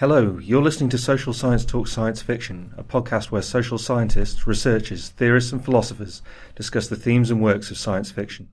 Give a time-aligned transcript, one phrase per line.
[0.00, 5.10] Hello, you're listening to Social Science Talk Science Fiction, a podcast where social scientists, researchers,
[5.10, 6.22] theorists, and philosophers
[6.54, 8.48] discuss the themes and works of science fiction.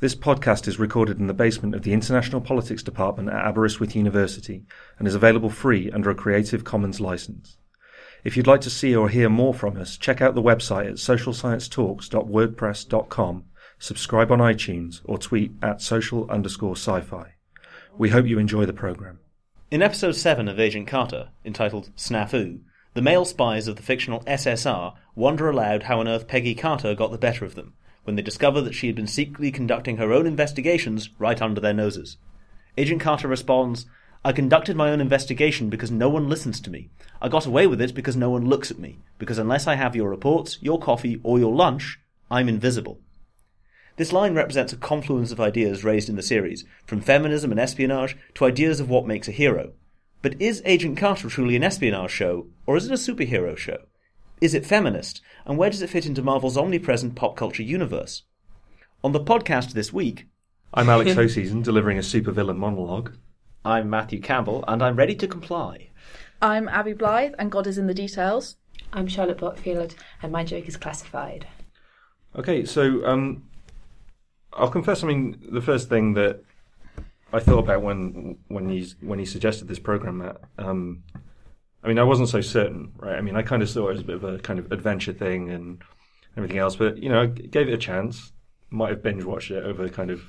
[0.00, 4.64] This podcast is recorded in the basement of the International Politics Department at Aberystwyth University
[4.98, 7.58] and is available free under a Creative Commons license.
[8.24, 10.94] If you'd like to see or hear more from us, check out the website at
[10.94, 13.44] socialsciencetalks.wordpress.com,
[13.78, 17.34] subscribe on iTunes, or tweet at social underscore sci-fi.
[17.98, 19.18] We hope you enjoy the program.
[19.70, 22.60] In episode 7 of Agent Carter, entitled Snafu,
[22.92, 27.10] the male spies of the fictional SSR wonder aloud how on earth Peggy Carter got
[27.10, 27.72] the better of them,
[28.04, 31.72] when they discover that she had been secretly conducting her own investigations right under their
[31.72, 32.18] noses.
[32.76, 33.86] Agent Carter responds,
[34.22, 36.90] I conducted my own investigation because no one listens to me.
[37.22, 39.96] I got away with it because no one looks at me, because unless I have
[39.96, 41.98] your reports, your coffee, or your lunch,
[42.30, 43.00] I'm invisible.
[43.96, 48.16] This line represents a confluence of ideas raised in the series, from feminism and espionage
[48.34, 49.72] to ideas of what makes a hero.
[50.20, 53.78] But is Agent Carter truly an espionage show, or is it a superhero show?
[54.40, 58.24] Is it feminist, and where does it fit into Marvel's omnipresent pop culture universe?
[59.04, 60.26] On the podcast this week,
[60.72, 63.16] I'm Alex Hoseason, delivering a supervillain monologue.
[63.64, 65.90] I'm Matthew Campbell, and I'm ready to comply.
[66.42, 68.56] I'm Abby Blythe, and God is in the details.
[68.92, 71.46] I'm Charlotte Botfield, and my joke is classified.
[72.36, 73.44] Okay, so um,
[74.54, 75.02] I'll confess.
[75.02, 76.42] I mean, the first thing that
[77.32, 80.40] I thought about when when he when he suggested this program, Matt.
[80.58, 81.02] Um,
[81.82, 83.16] I mean, I wasn't so certain, right?
[83.16, 85.12] I mean, I kind of saw it as a bit of a kind of adventure
[85.12, 85.82] thing and
[86.36, 88.32] everything else, but you know, I gave it a chance.
[88.70, 90.20] Might have binge watched it over kind of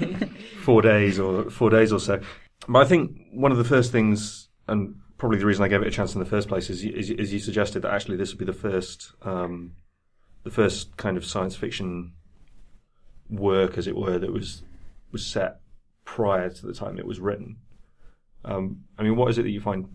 [0.62, 2.20] four days or four days or so.
[2.68, 5.88] But I think one of the first things, and probably the reason I gave it
[5.88, 8.38] a chance in the first place, is, is, is you suggested that actually this would
[8.38, 9.72] be the first, um,
[10.44, 12.12] the first kind of science fiction
[13.30, 14.62] work, as it were, that was
[15.12, 15.60] was set
[16.04, 17.56] prior to the time it was written.
[18.44, 19.88] Um, I mean, what is it that you find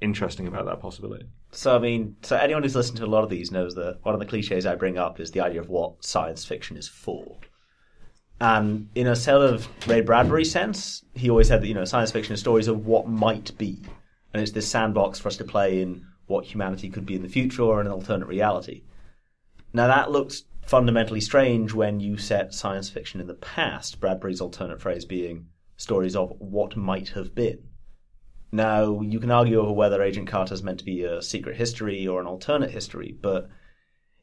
[0.00, 1.26] interesting about that possibility?
[1.52, 4.14] So, I mean, so anyone who's listened to a lot of these knows that one
[4.14, 7.38] of the cliches I bring up is the idea of what science fiction is for.
[8.40, 12.12] And in a sort of Ray Bradbury sense, he always said that, you know, science
[12.12, 13.82] fiction is stories of what might be.
[14.32, 17.28] And it's this sandbox for us to play in what humanity could be in the
[17.28, 18.82] future or an alternate reality.
[19.72, 24.82] Now, that looks fundamentally strange when you set science fiction in the past, Bradbury's alternate
[24.82, 25.46] phrase being
[25.78, 27.58] stories of what might have been.
[28.52, 32.06] Now, you can argue over whether Agent Carter is meant to be a secret history
[32.06, 33.48] or an alternate history, but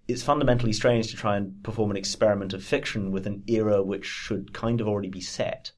[0.08, 4.06] it's fundamentally strange to try and perform an experiment of fiction with an era which
[4.06, 5.72] should kind of already be set.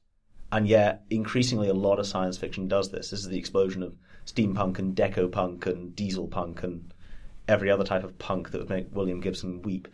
[0.52, 3.10] And yet, increasingly, a lot of science fiction does this.
[3.10, 3.96] This is the explosion of
[4.26, 6.92] steampunk and deco punk and diesel punk and
[7.48, 9.88] every other type of punk that would make William Gibson weep.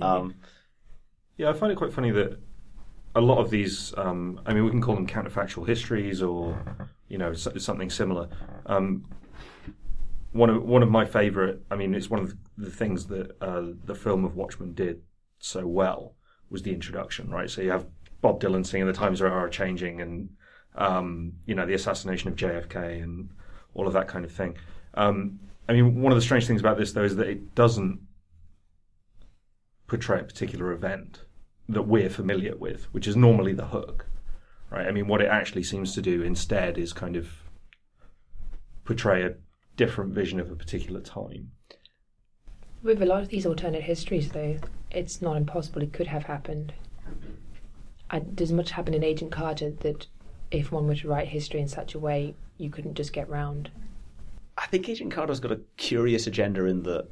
[0.00, 0.34] Um,
[1.36, 2.38] yeah, I find it quite funny that
[3.14, 6.58] a lot of these, um, I mean, we can call them counterfactual histories or,
[7.08, 8.28] you know, something similar.
[8.66, 9.04] Um,
[10.32, 13.64] one of one of my favourite, I mean, it's one of the things that uh,
[13.84, 15.02] the film of Watchmen did
[15.38, 16.14] so well
[16.48, 17.50] was the introduction, right?
[17.50, 17.86] So you have
[18.22, 20.30] Bob Dylan singing "The Times Are Changing" and
[20.74, 23.28] um, you know the assassination of JFK and
[23.74, 24.56] all of that kind of thing.
[24.94, 28.00] Um, I mean, one of the strange things about this though is that it doesn't
[29.92, 31.20] portray a particular event
[31.68, 34.06] that we're familiar with, which is normally the hook,
[34.70, 34.86] right?
[34.86, 37.28] I mean, what it actually seems to do instead is kind of
[38.86, 39.34] portray a
[39.76, 41.50] different vision of a particular time.
[42.82, 44.56] With a lot of these alternate histories, though,
[44.90, 45.82] it's not impossible.
[45.82, 46.72] It could have happened.
[48.08, 50.06] I, there's much happened in Agent Carter that
[50.50, 53.70] if one were to write history in such a way, you couldn't just get round.
[54.56, 57.08] I think Agent Carter's got a curious agenda in that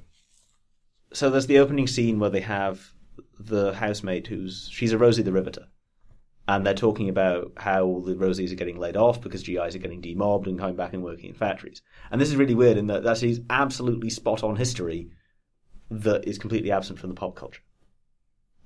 [1.13, 2.93] so there's the opening scene where they have
[3.39, 5.67] the housemate who's she's a Rosie the Riveter,
[6.47, 10.01] and they're talking about how the Rosies are getting laid off because GIs are getting
[10.01, 11.83] demobbed and coming back and working in factories.
[12.11, 15.11] And this is really weird in that that is absolutely spot on history
[15.91, 17.63] that is completely absent from the pop culture.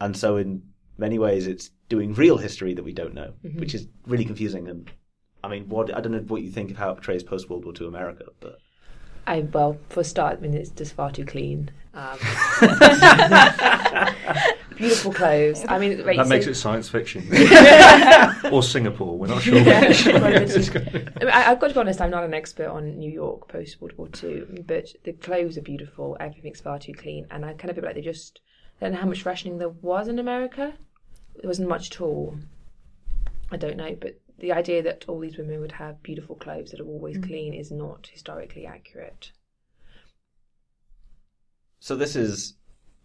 [0.01, 0.63] And so in
[0.99, 3.59] many ways it's doing real history that we don't know, mm-hmm.
[3.59, 4.91] which is really confusing and
[5.43, 7.65] I mean what I don't know what you think of how it portrays post World
[7.65, 8.59] War II America, but
[9.27, 11.71] I well, for a start, I mean, it's just far too clean.
[11.95, 12.19] Um,
[14.77, 15.65] beautiful clothes.
[15.69, 17.29] I mean, that so, makes it science fiction.
[18.53, 19.17] or Singapore.
[19.17, 19.59] We're not sure.
[19.59, 19.81] Yeah.
[19.81, 19.93] I
[21.27, 22.01] I, have got to be honest.
[22.01, 25.63] I'm not an expert on New York post World War II, but the clothes are
[25.63, 26.17] beautiful.
[26.19, 28.41] Everything's far too clean, and I kind of feel like they just.
[28.81, 30.75] I don't know how much rationing there was in America.
[31.41, 32.37] There wasn't much at all.
[33.53, 36.81] I don't know, but the idea that all these women would have beautiful clothes that
[36.81, 37.27] are always mm.
[37.27, 39.33] clean is not historically accurate.
[41.79, 42.55] So this is,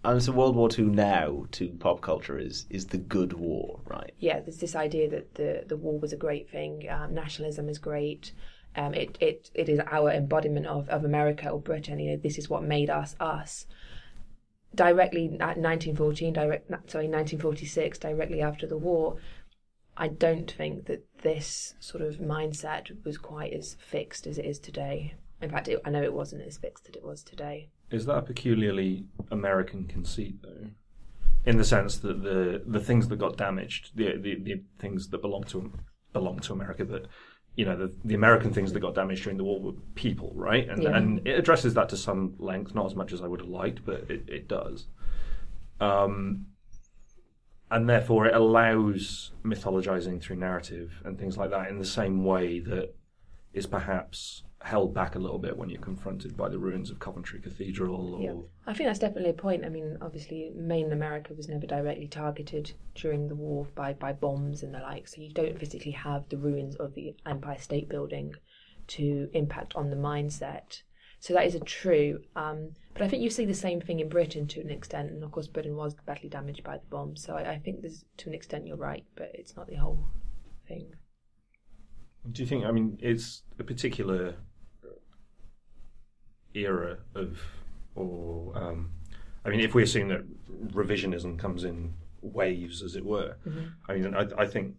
[0.03, 4.13] and so World War II now to pop culture is is the good war, right?
[4.19, 6.87] Yeah, there's this idea that the the war was a great thing.
[6.89, 8.31] Um, nationalism is great.
[8.75, 11.99] Um, it, it it is our embodiment of, of America or Britain.
[11.99, 13.65] You know, this is what made us us.
[14.73, 19.17] Directly at 1914, direct sorry 1946, directly after the war,
[19.99, 24.57] I don't think that this sort of mindset was quite as fixed as it is
[24.57, 25.15] today.
[25.41, 27.69] In fact, it, I know it wasn't as fixed as it was today.
[27.91, 30.69] Is that a peculiarly American conceit, though?
[31.45, 35.21] In the sense that the the things that got damaged, the the, the things that
[35.21, 35.71] belong to
[36.13, 37.07] belong to America, that
[37.55, 40.67] you know the the American things that got damaged during the war were people, right?
[40.69, 40.95] And Yeah.
[40.95, 43.85] and it addresses that to some length, not as much as I would have liked,
[43.85, 44.87] but it, it does.
[45.81, 46.47] Um,
[47.71, 52.59] and therefore it allows mythologizing through narrative and things like that in the same way
[52.59, 52.93] that
[53.53, 57.39] is perhaps held back a little bit when you're confronted by the ruins of Coventry
[57.39, 58.35] Cathedral or Yeah.
[58.67, 59.63] I think that's definitely a point.
[59.65, 64.63] I mean, obviously, main America was never directly targeted during the war by, by bombs
[64.63, 68.35] and the like, so you don't physically have the ruins of the Empire State Building
[68.87, 70.81] to impact on the mindset.
[71.19, 72.21] So that is a true.
[72.35, 75.23] Um, but I think you see the same thing in Britain to an extent, and
[75.23, 77.15] of course, Britain was badly damaged by the bomb.
[77.15, 80.05] So I, I think there's to an extent you're right, but it's not the whole
[80.67, 80.87] thing.
[82.31, 82.65] Do you think?
[82.65, 84.35] I mean, it's a particular
[86.53, 87.39] era of,
[87.95, 88.91] or um,
[89.45, 90.25] I mean, if we assume that
[90.71, 93.35] revisionism comes in waves, as it were,
[93.87, 94.75] I mean, I, I think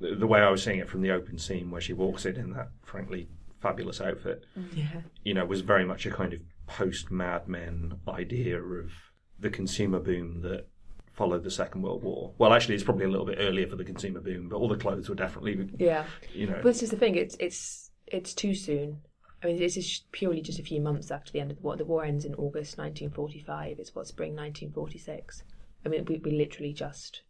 [0.00, 2.36] the, the way I was seeing it from the open scene, where she walks in
[2.36, 3.28] in that frankly
[3.62, 4.78] fabulous outfit, mm-hmm.
[4.78, 5.00] Yeah.
[5.24, 8.90] you know, was very much a kind of post Mad Men idea of
[9.38, 10.66] the consumer boom that
[11.12, 12.32] followed the Second World War.
[12.38, 14.76] Well, actually, it's probably a little bit earlier for the consumer boom, but all the
[14.76, 16.04] clothes were definitely, Yeah.
[16.34, 16.54] you know.
[16.54, 17.14] But this is the thing.
[17.16, 19.00] It's it's it's too soon.
[19.42, 21.76] I mean, this is purely just a few months after the end of the war.
[21.76, 23.78] The war ends in August 1945.
[23.80, 25.42] It's what spring 1946.
[25.84, 27.22] I mean, we we literally just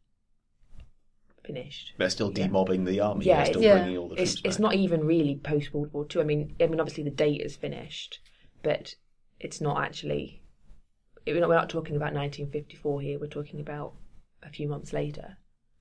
[1.44, 1.92] finished.
[1.98, 2.46] They're still Yeah.
[2.48, 3.26] demobbing the army.
[3.26, 3.78] Yeah, They're still yeah.
[3.78, 4.62] bringing all the It's troops it's back.
[4.62, 6.20] not even really post World War Two.
[6.20, 8.20] I mean, I mean, obviously the date is finished,
[8.62, 8.94] but
[9.40, 10.42] it's not actually.
[11.26, 13.18] We're not, we're not talking about 1954 here.
[13.20, 13.94] We're talking about
[14.42, 15.36] a few months later.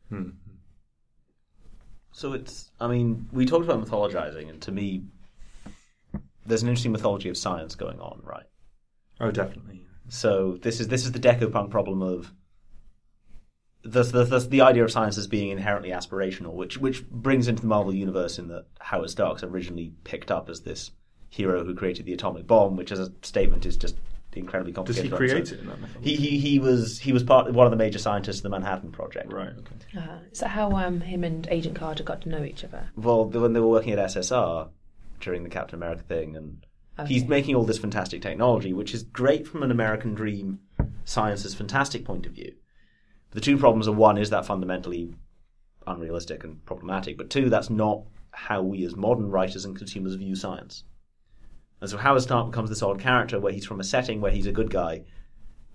[0.10, 0.31] Hmm.
[2.12, 5.04] So it's, I mean, we talked about mythologizing, and to me,
[6.46, 8.46] there's an interesting mythology of science going on, right?
[9.19, 9.86] Oh, definitely.
[10.10, 12.34] So this is this is the decopunk problem of
[13.83, 17.62] the the, the the idea of science as being inherently aspirational, which which brings into
[17.62, 20.92] the Marvel universe in that Howard Stark's originally picked up as this
[21.30, 23.95] hero who created the atomic bomb, which as a statement is just
[24.33, 25.10] incredibly complicated.
[25.12, 25.48] Does he complicated.
[25.48, 26.01] create So it in that?
[26.01, 28.92] He, he he was he was part one of the major scientists of the Manhattan
[28.92, 29.31] Project.
[29.31, 29.50] Right.
[29.50, 29.98] Okay.
[29.98, 32.92] Uh, is that how um, him and Agent Carter got to know each other?
[32.95, 34.69] Well, the- when they were working at SSR
[35.19, 36.66] during the Captain America thing, and
[37.07, 40.60] he's making all this fantastic technology, which is great from an American dream
[41.04, 42.54] science's fantastic point of view.
[43.31, 45.13] The two problems are one is that fundamentally
[45.88, 50.36] unrealistic and problematic, but two, that's not how we as modern writers and consumers view
[50.36, 50.83] science.
[51.80, 54.48] And so Howard Stark becomes this odd character where he's from a setting where he's
[54.48, 55.04] a good guy,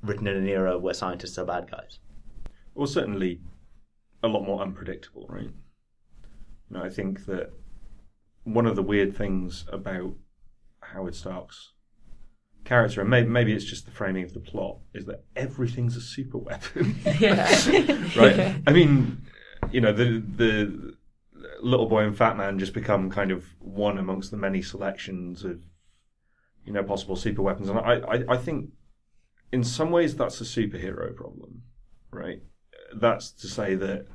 [0.03, 1.99] written in an era where scientists are bad guys.
[2.75, 3.41] Well, certainly
[4.23, 5.51] a lot more unpredictable, right?
[6.71, 7.51] You know, I think that
[8.45, 10.15] one of the weird things about
[10.81, 11.73] Howard Stark's
[12.67, 16.01] character, and maybe, maybe it's just the framing of the plot, is that everything's a
[16.01, 16.97] super weapon.
[17.19, 17.49] Yeah.
[18.17, 18.57] right?
[18.67, 19.23] I mean,
[19.71, 20.97] you know, the the
[21.63, 25.63] little boy and fat man just become kind of one amongst the many selections of
[26.65, 28.71] you know possible super weapons, and I I, I think
[29.53, 31.63] in some ways that's a superhero problem,
[32.11, 32.43] right?
[32.95, 34.07] That's to say that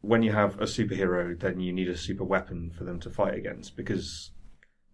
[0.00, 3.34] when you have a superhero, then you need a super weapon for them to fight
[3.34, 4.30] against because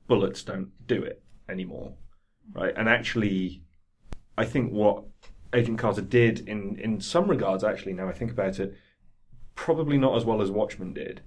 [0.06, 1.94] bullets don't do it anymore,
[2.52, 2.74] right?
[2.76, 3.62] And actually,
[4.36, 5.04] I think what
[5.52, 8.74] Agent Carter did in in some regards, actually, now I think about it,
[9.54, 11.22] probably not as well as Watchmen did,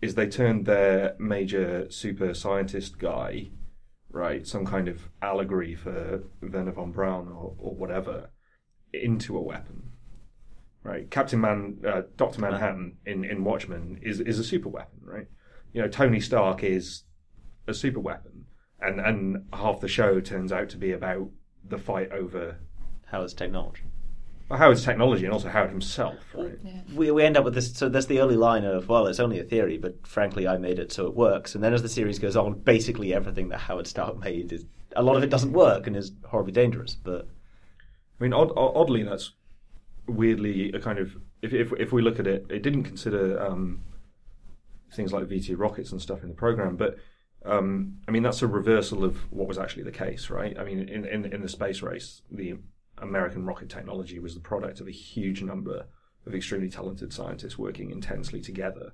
[0.00, 3.50] is they turned their major super scientist guy,
[4.10, 8.30] right, some kind of allegory for Wernher von Braun or, or whatever,
[8.92, 9.90] into a weapon.
[10.84, 15.28] Right, Captain Man, uh, Doctor Manhattan in, in Watchmen is is a super weapon, right?
[15.72, 17.04] You know, Tony Stark is
[17.68, 18.31] a super weapon,
[18.82, 21.28] and and half the show turns out to be about
[21.64, 22.56] the fight over
[23.06, 23.82] Howard's technology.
[24.48, 26.58] well, Howard's technology and also Howard himself, right?
[26.94, 27.72] we, we end up with this.
[27.72, 30.78] So there's the early line of, well, it's only a theory, but frankly, I made
[30.78, 31.54] it so it works.
[31.54, 34.64] And then as the series goes on, basically everything that Howard Stark made is
[34.96, 36.94] a lot of it doesn't work and is horribly dangerous.
[36.94, 37.28] But
[38.20, 39.32] I mean, odd, odd- oddly, that's
[40.06, 43.82] weirdly a kind of if if if we look at it, it didn't consider um,
[44.94, 46.96] things like V two rockets and stuff in the program, but
[47.44, 50.58] um, I mean that's a reversal of what was actually the case, right?
[50.58, 52.58] I mean, in in, in the space race, the
[52.98, 55.86] American rocket technology was the product of a huge number
[56.26, 58.92] of extremely talented scientists working intensely together.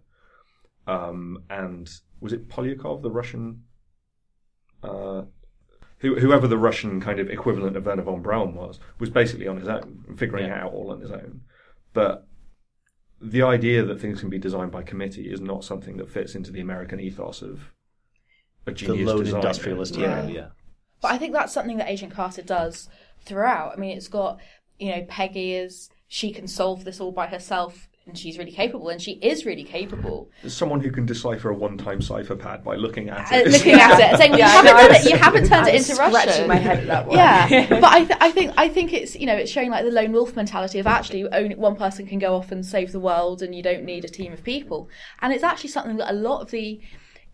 [0.87, 1.91] Um, and
[2.21, 3.65] was it Polyakov, the Russian
[6.01, 9.59] who, whoever the Russian kind of equivalent of Wernher von Braun was, was basically on
[9.59, 11.43] his own, figuring it out all on his own.
[11.93, 12.27] But
[13.21, 16.53] the idea that things can be designed by committee is not something that fits into
[16.53, 17.73] the American ethos of
[18.69, 19.37] a The genius lone designer.
[19.39, 20.23] industrialist Yeah.
[20.23, 20.47] hero, yeah.
[21.01, 22.89] But I think that's something that Agent Carter does
[23.25, 23.73] throughout.
[23.75, 24.39] I mean, it's got,
[24.79, 28.89] you know, Peggy is, she can solve this all by herself and she's really capable
[28.89, 30.31] and she is really capable.
[30.41, 33.49] There's someone who can decipher a one-time cipher pad by looking at Uh, it.
[33.49, 35.69] looking at it and saying, well, Yeah, you haven't done it, you haven't turned I
[35.69, 36.49] it into scratching Russian.
[36.49, 37.17] my head at that one.
[37.19, 39.91] Yeah, but I, th- I think I think it's you know it's showing like the
[39.91, 43.43] lone wolf mentality of actually only one person can go off and save the world
[43.43, 44.89] and you don't need a team of people,
[45.21, 46.81] and it's actually something that a lot of the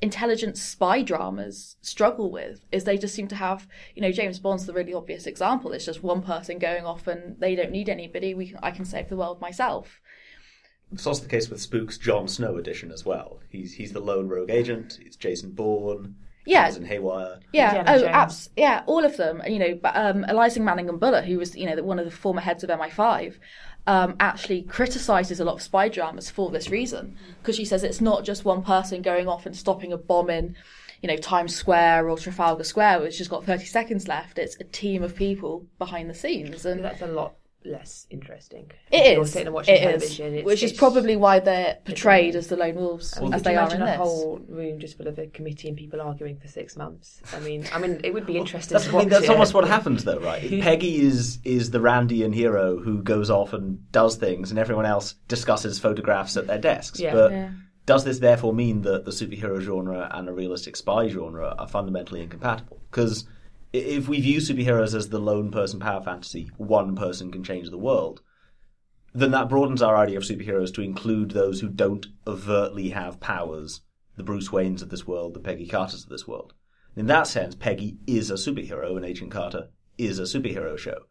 [0.00, 4.66] intelligence spy dramas struggle with is they just seem to have you know James Bond's
[4.66, 5.72] the really obvious example.
[5.72, 8.34] It's just one person going off and they don't need anybody.
[8.34, 10.00] We can, I can save the world myself.
[10.92, 13.40] It's also the case with Spook's Jon Snow edition as well.
[13.48, 14.98] He's he's the lone rogue agent.
[15.02, 16.16] It's Jason Bourne.
[16.46, 16.72] Yeah.
[16.74, 17.40] and Haywire.
[17.52, 17.78] Yeah.
[17.78, 18.14] Indiana oh, Jones.
[18.14, 18.82] abs- yeah.
[18.86, 19.42] All of them.
[19.46, 22.62] You know, but um, Eliza Manningham-Buller, who was you know one of the former heads
[22.62, 23.38] of MI5,
[23.86, 27.16] um, actually criticizes a lot of spy dramas for this reason.
[27.40, 30.56] Because she says it's not just one person going off and stopping a bomb in,
[31.02, 34.38] you know, Times Square or Trafalgar Square, which has got 30 seconds left.
[34.38, 37.34] It's a team of people behind the scenes, and That's a lot
[37.64, 38.71] less interesting.
[38.90, 39.85] it You're sitting and watching it is.
[40.16, 43.56] television, it's- which is probably why they're portrayed as the lone wolves Well, as they
[43.56, 43.97] are imagine in a this.
[43.97, 47.23] whole room just full of a committee and people arguing for six months.
[47.35, 48.75] I mean, I mean, it would be interesting.
[48.75, 49.30] That's, to I mean, that's it.
[49.30, 50.42] almost what happens, though, right?
[50.61, 55.14] Peggy is is the Randian hero who goes off and does things, and everyone else
[55.28, 57.00] discusses photographs at their desks.
[57.00, 57.12] Yeah.
[57.14, 57.50] but Yeah.
[57.87, 62.21] does this therefore mean that the superhero genre and a realistic spy genre are fundamentally
[62.23, 62.80] incompatible?
[62.90, 63.26] Because
[63.75, 67.78] if we view superheroes as the lone person power fantasy, one person can change the
[67.78, 68.21] world,
[69.12, 73.81] then that broadens our idea of superheroes to include those who don't overtly have powers,
[74.16, 76.54] the Bruce Waynes of this world, the Peggy Carters of this world.
[76.95, 81.07] In that sense, Peggy is a superhero and Agent Carter is a superhero show.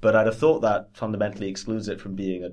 [0.00, 2.50] But I'd have thought that fundamentally excludes it from being a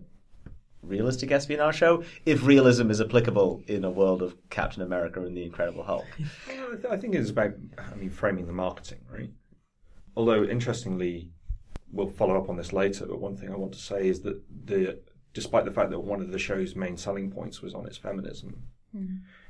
[0.82, 5.44] realistic espionage show, if realism is applicable in a world of Captain America and the
[5.44, 6.08] Incredible Hulk.
[6.90, 9.30] I think it's about, I mean, framing the marketing, right?
[10.16, 11.30] Although, interestingly,
[11.92, 14.42] we'll follow up on this later, but one thing I want to say is that
[14.66, 15.00] the,
[15.34, 18.64] despite the fact that one of the show's main selling points was on its feminism,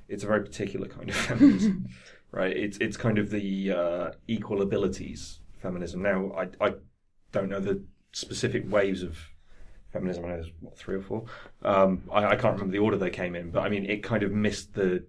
[0.08, 1.88] it's a very particular kind of feminism,
[2.32, 2.56] right?
[2.56, 6.02] It's it's kind of the uh, equal abilities feminism.
[6.02, 6.74] Now, I I
[7.32, 9.18] don't know the specific waves of
[9.92, 10.26] feminism.
[10.26, 11.26] I know there's what, three or four.
[11.64, 14.24] Um, I, I can't remember the order they came in, but I mean, it kind
[14.24, 15.06] of missed the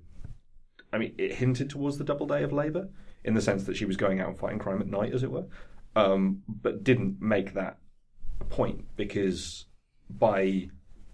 [0.92, 2.88] I mean, it hinted towards the double day of labour
[3.24, 5.30] in the sense that she was going out and fighting crime at night, as it
[5.30, 5.46] were,
[5.96, 7.78] um, but didn't make that
[8.40, 9.66] a point because
[10.10, 10.68] by,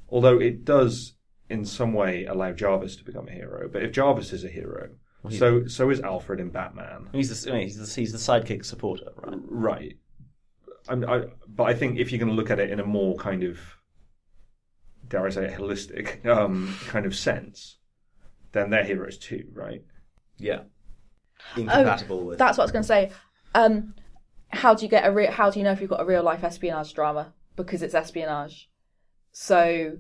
[0.09, 1.15] although it does
[1.51, 4.91] in some way allow Jarvis to become a hero, but if Jarvis is a hero,
[5.31, 8.65] so so is Alfred in Batman, He's the, I mean, he's the, he's the sidekick
[8.65, 9.39] supporter, right?
[9.49, 9.97] right?
[10.89, 13.17] I'm, I, but I think if you're going to look at it in a more
[13.17, 13.59] kind of,
[15.09, 17.79] dare I say, it, holistic um, kind of sense,
[18.53, 19.83] then they're heroes too, right?
[20.39, 20.61] Yeah.
[21.57, 22.39] Incompatible with.
[22.39, 23.13] That's what I was going to say.
[23.55, 23.95] Um,
[24.51, 25.31] how do you get a real?
[25.31, 27.33] How do you know if you've got a real life espionage drama?
[27.57, 28.69] Because it's espionage.
[29.33, 29.99] So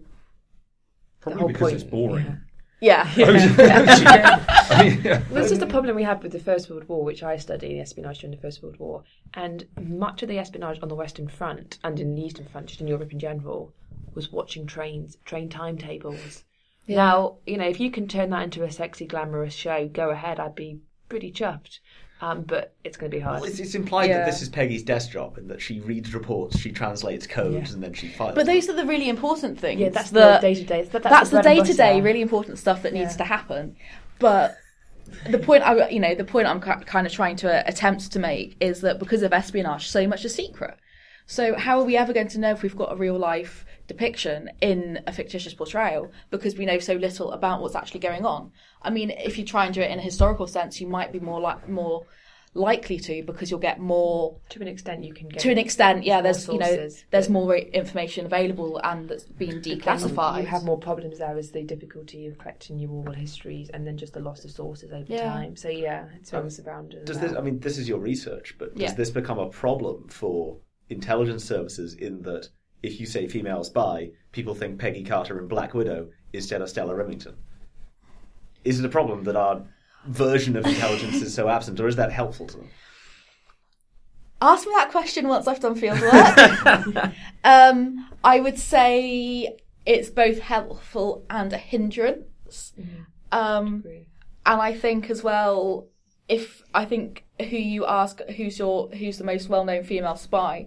[1.20, 2.40] Probably whole because point, it's boring.
[2.80, 5.22] yeah, I mean, yeah.
[5.30, 7.80] Well, this is the problem we had with the First World War, which I studied
[7.80, 9.04] espionage during the First World War,
[9.34, 12.80] and much of the espionage on the Western Front and in the Eastern Front, just
[12.80, 13.74] in Europe in general,
[14.14, 16.44] was watching trains, train timetables.
[16.86, 20.40] Now, you know, if you can turn that into a sexy, glamorous show, go ahead.
[20.40, 21.80] I'd be pretty chuffed.
[22.20, 23.40] Um, but it's going to be hard.
[23.42, 24.18] Well, it's, it's implied Yeah.
[24.18, 27.74] that this is Peggy's desk job and that she reads reports, she translates codes, Yeah.
[27.74, 28.34] and then she files.
[28.34, 28.56] but them.
[28.56, 29.80] those are the really important things.
[29.80, 30.82] yeah, that's the day to day.
[30.82, 33.18] that's, the day to day, really important stuff that needs Yeah.
[33.18, 33.76] to happen.
[34.18, 34.56] But
[35.30, 38.56] the point I, you know, the point I'm kind of trying to attempt to make
[38.60, 40.76] is that because of espionage, so much is secret.
[41.26, 44.50] So how are we ever going to know if we've got a real life depiction
[44.60, 48.52] in a fictitious portrayal because we know so little about what's actually going on?
[48.82, 51.18] I mean, if you try and do it in a historical sense, you might be
[51.18, 52.06] more like more
[52.54, 56.04] likely to because you'll get more To an extent, you can get to an extent.
[56.04, 60.40] Yeah, more there's you know there's more information available and that's been declassified.
[60.40, 63.96] You have more problems there as the difficulty of collecting your oral histories and then
[63.96, 65.22] just the loss of sources over Yeah.
[65.32, 65.56] time.
[65.56, 66.94] So yeah, it um, swings around.
[66.94, 67.32] and Does this?
[67.32, 68.94] I mean, this is your research, but does Yeah.
[68.94, 70.58] this become a problem for
[70.90, 72.48] intelligence services in that
[72.82, 76.94] if you say female spy, people think Peggy Carter and Black Widow instead of Stella
[76.94, 77.34] Rimington?
[78.64, 79.62] Is it a problem that our
[80.06, 82.68] version of intelligence is so absent, or is that helpful to them?
[84.40, 87.12] Ask me that question once I've done field work.
[87.44, 92.72] um, I would say it's both helpful and a hindrance.
[93.32, 94.06] Um, Agree.
[94.46, 95.88] and I think as well,
[96.28, 100.66] if I think who you ask who's your who's the most well known female spy,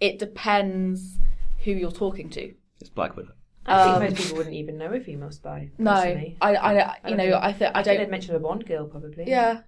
[0.00, 1.18] it depends
[1.64, 2.54] who you're talking to.
[2.80, 3.32] It's Black Widow.
[3.66, 5.70] I think Um, most people wouldn't even know a female spy.
[5.78, 6.36] No, personally.
[6.40, 7.96] I, I, I you don't know, think- I, th- I I don't.
[7.98, 9.24] they'd mention a Bond girl probably.
[9.26, 9.60] Yeah.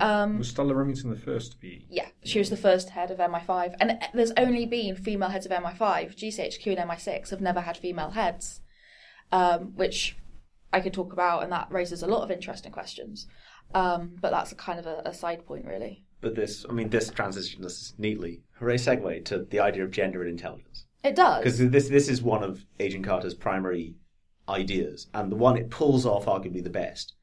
[0.00, 1.86] Um, Was Stella Rimington the first to be?
[1.90, 5.50] yeah, she was the first head of MI5, and there's only been female heads of
[5.50, 6.14] MI5.
[6.16, 8.60] GCHQ and MI6 have never had female heads,
[9.32, 10.16] um, which
[10.72, 13.26] I could talk about, and that raises a lot of interesting questions.
[13.74, 16.04] Um, but that's a kind of a, a side point, really.
[16.22, 18.40] But this, I mean, this transitions us neatly.
[18.58, 20.86] Hooray segue to the idea of gender and intelligence.
[21.04, 21.38] It does.
[21.38, 23.96] Because this, this is one of Agent Carter's primary
[24.48, 27.14] ideas, and the one it pulls off arguably the best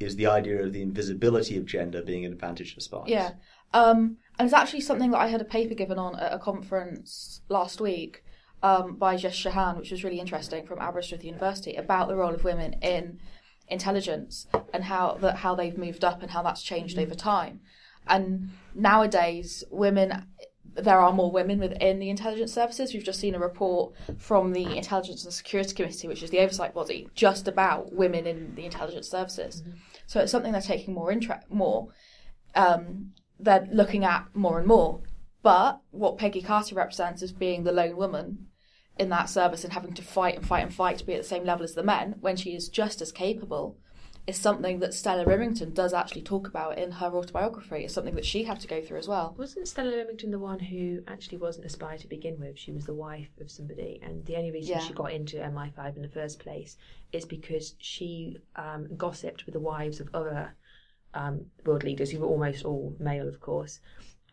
[0.00, 3.08] is the idea of the invisibility of gender being an advantage for spies.
[3.08, 3.32] Yeah.
[3.74, 7.42] Um, and it's actually something that I had a paper given on at a conference
[7.48, 8.24] last week
[8.62, 12.44] um, by Jess Shahan, which was really interesting from Aberystwyth University about the role of
[12.44, 13.18] women in
[13.68, 17.60] intelligence and how that how they've moved up and how that's changed over time.
[18.08, 20.26] And nowadays, women
[20.74, 22.94] there are more women within the intelligence services.
[22.94, 26.72] We've just seen a report from the Intelligence and Security Committee, which is the oversight
[26.72, 29.62] body, just about women in the intelligence services.
[30.06, 31.88] So it's something they're taking more interest, more
[32.54, 35.00] um, they're looking at more and more.
[35.42, 38.46] But what Peggy Carter represents as being the lone woman
[38.98, 41.28] in that service and having to fight and fight and fight to be at the
[41.28, 43.78] same level as the men when she is just as capable
[44.28, 47.78] is something that Stella Rimington does actually talk about in her autobiography.
[47.84, 49.34] It's something that she had to go through as well.
[49.38, 52.58] Wasn't Stella Rimington the one who actually wasn't a spy to begin with?
[52.58, 54.80] She was the wife of somebody, and the only reason Yeah.
[54.80, 56.76] she got into MI5 in the first place
[57.10, 60.54] is because she um, gossiped with the wives of other
[61.14, 63.80] um, world leaders, who were almost all male, of course,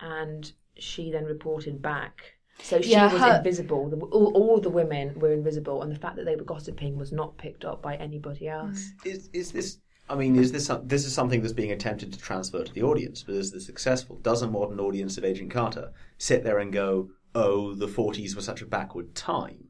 [0.00, 2.34] and she then reported back.
[2.62, 3.88] So she Yeah, was her- invisible.
[3.88, 7.12] The, all, all the women were invisible, and the fact that they were gossiping was
[7.12, 8.92] not picked up by anybody else.
[9.06, 9.78] Is is this?
[10.08, 12.82] I mean, is this some- this is something that's being attempted to transfer to the
[12.82, 13.22] audience?
[13.24, 14.16] But is this successful?
[14.16, 18.42] Does a modern audience of Agent Carter sit there and go, "Oh, the '40s were
[18.42, 19.68] such a backward time,"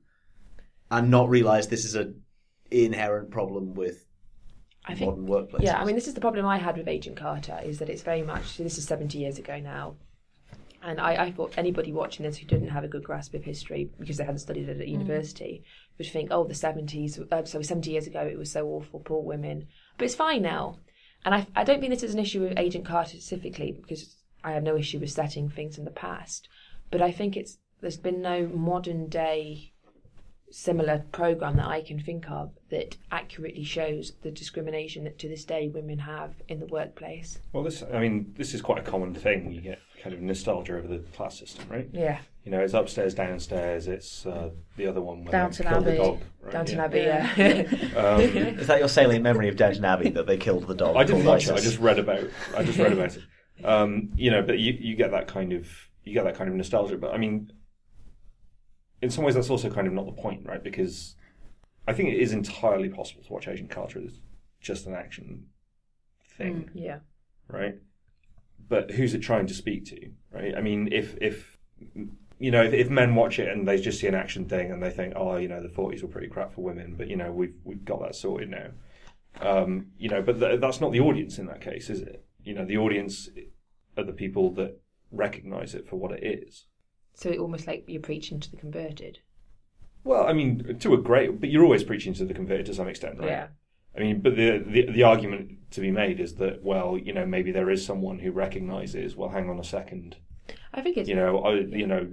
[0.90, 2.12] and not realize this is a
[2.70, 4.06] inherent problem with
[4.84, 5.62] I think modern workplaces?
[5.62, 8.02] Yeah, I mean, this is the problem I had with Agent Carter is that it's
[8.02, 8.58] very much.
[8.58, 9.96] This is seventy years ago now,
[10.82, 13.90] and I, I thought anybody watching this who didn't have a good grasp of history
[13.98, 15.64] because they hadn't studied it at university
[15.96, 17.18] would think, oh, the seventies.
[17.32, 19.66] Uh, so seventy years ago, it was so awful, poor women.
[19.96, 20.78] But it's fine now,
[21.24, 24.52] and I, I don't think this is an issue with Agent Carter specifically because I
[24.52, 26.48] have no issue with setting things in the past.
[26.90, 29.72] But I think it's there's been no modern day
[30.50, 35.44] similar program that I can think of that accurately shows the discrimination that to this
[35.44, 37.38] day women have in the workplace.
[37.52, 39.50] Well, this, I mean, this is quite a common thing.
[39.52, 41.88] You get kind of nostalgia over the class system, right?
[41.92, 43.88] Yeah, You know, it's upstairs, downstairs.
[43.88, 45.98] It's uh, the other one where Downton they killed the Abbey.
[45.98, 46.20] dog.
[46.40, 46.52] Right?
[46.52, 46.84] Downton yeah.
[46.84, 46.98] Abbey.
[46.98, 48.20] Yeah, Um,
[48.60, 50.96] Is that your salient memory of Downton Abbey that they killed the dog?
[50.96, 51.52] I didn't called watch it.
[51.54, 52.28] I just read about.
[52.56, 53.16] I just read about
[53.58, 53.64] it.
[53.64, 55.66] Um, you know, but you, you get that kind of
[56.04, 56.96] you get that kind of nostalgia.
[56.98, 57.50] But I mean,
[59.02, 60.62] in some ways, that's also kind of not the point, right?
[60.62, 61.16] Because
[61.86, 64.20] I think it is entirely possible to watch Agent Carter as
[64.60, 65.46] just an action
[66.36, 66.98] thing, yeah.
[67.48, 67.76] right?
[68.68, 70.54] But who's it trying to speak to, right?
[70.56, 71.58] I mean, if if
[72.38, 74.82] you know, if, if men watch it and they just see an action thing and
[74.82, 77.30] they think, oh, you know, the forties were pretty crap for women, but you know,
[77.30, 78.70] we've we've got that sorted now.
[79.40, 82.24] Um, you know, but th- that's not the audience in that case, is it?
[82.42, 83.28] You know, the audience
[83.96, 84.80] are the people that
[85.10, 86.66] recognise it for what it is.
[87.16, 89.18] So it almost like you're preaching to the converted.
[90.04, 92.88] Well, I mean, to a great, but you're always preaching to the converted to some
[92.88, 93.28] extent, right?
[93.28, 93.46] Yeah.
[93.96, 97.24] I mean, but the, the the argument to be made is that, well, you know,
[97.26, 100.16] maybe there is someone who recognises, well, hang on a second,
[100.74, 101.08] I think it's.
[101.08, 102.06] you know, I, you know,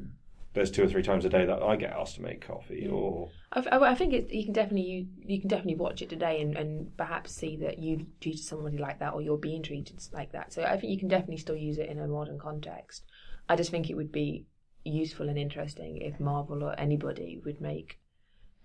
[0.54, 3.30] there's two or three times a day that I get asked to make coffee, or
[3.52, 6.42] I, I I think it, you can definitely you, you can definitely watch it today
[6.42, 10.32] and, and perhaps see that you treated somebody like that or you're being treated like
[10.32, 10.54] that.
[10.54, 13.04] So I think you can definitely still use it in a modern context.
[13.50, 14.46] I just think it would be
[14.84, 18.00] useful and interesting if Marvel or anybody would make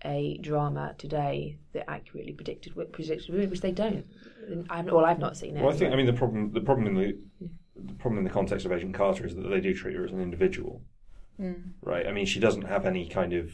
[0.05, 4.05] a drama today that accurately predicted predicted which they don't.
[4.69, 5.61] I've, well, I've not seen it.
[5.61, 7.17] well, I think I mean the problem the problem in the
[7.75, 10.11] the problem in the context of Agent Carter is that they do treat her as
[10.11, 10.81] an individual,
[11.37, 11.53] hmm.
[11.81, 12.07] right?
[12.07, 13.51] I mean, she doesn't have any kind of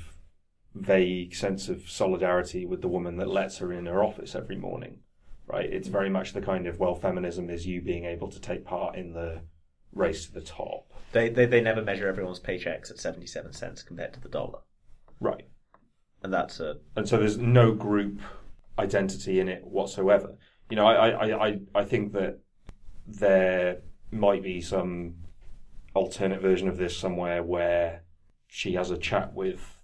[0.73, 4.99] vague sense of solidarity with the woman that lets her in her office every morning,
[5.47, 5.71] right?
[5.71, 8.95] It's very much the kind of well, feminism is you being able to take part
[8.95, 9.41] in the
[9.95, 13.81] race to the top, They, they they never measure everyone's paychecks at seventy seven cents
[13.81, 14.59] compared to the dollar,
[15.19, 15.47] right?
[16.23, 18.19] and that's a and so there's no group
[18.79, 20.35] identity in it whatsoever.
[20.69, 22.39] You know, I, I, I, I think that
[23.05, 23.81] there
[24.11, 25.15] might be some
[25.93, 28.03] alternate version of this somewhere where
[28.47, 29.77] she has a chat with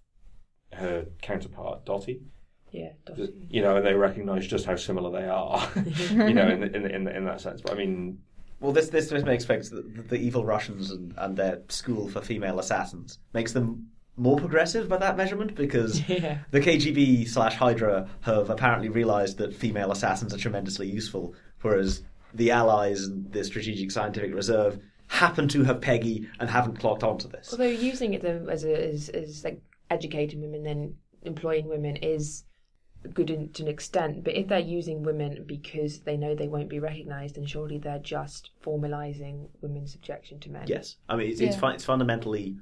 [0.73, 2.23] her counterpart Dottie.
[2.71, 3.33] yeah, Dottie.
[3.49, 5.69] You know, and they recognise just how similar they are.
[6.11, 7.61] you know, in in in, in that sense.
[7.61, 8.17] But I mean,
[8.61, 9.69] Well, this this makes sense.
[9.69, 14.87] The, the evil Russians and, and their school for female assassins makes them more progressive
[14.87, 16.39] by that measurement because Yeah.
[16.51, 22.51] the KGB slash Hydra have apparently realised that female assassins are tremendously useful, whereas the
[22.51, 27.49] Allies and the Strategic Scientific Reserve happen to have Peggy and haven't clocked onto this.
[27.51, 32.43] Although using it then as a, as, as like educating women, then employing women is
[33.13, 34.23] good in, to an extent.
[34.23, 37.99] But if they're using women because they know they won't be recognised, then surely they're
[37.99, 40.65] just formalising women's subjection to men.
[40.67, 41.59] Yes, I mean it's it's, Yeah.
[41.61, 42.57] fun, it's fundamentally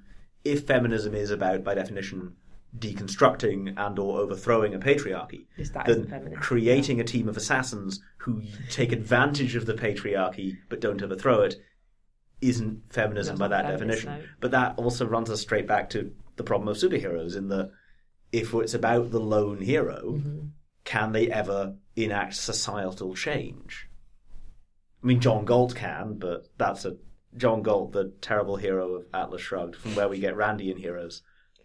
[0.45, 2.35] if feminism is about by definition
[2.77, 6.41] deconstructing and or overthrowing a patriarchy, Yes, that then isn't feminist.
[6.41, 11.55] creating a team of assassins who take advantage of the patriarchy but don't overthrow it
[12.41, 14.21] isn't feminism That's by that feminist, definition.
[14.27, 14.33] no.
[14.39, 17.71] But that also runs us straight back to the problem of superheroes in that
[18.31, 20.47] if it's about the lone hero, Mm-hmm.
[20.83, 23.87] can they ever enact societal change?
[25.03, 26.97] I mean, John Galt can, but that's a
[27.37, 31.21] John Galt, the terrible hero of Atlas Shrugged, from where we get Randian heroes,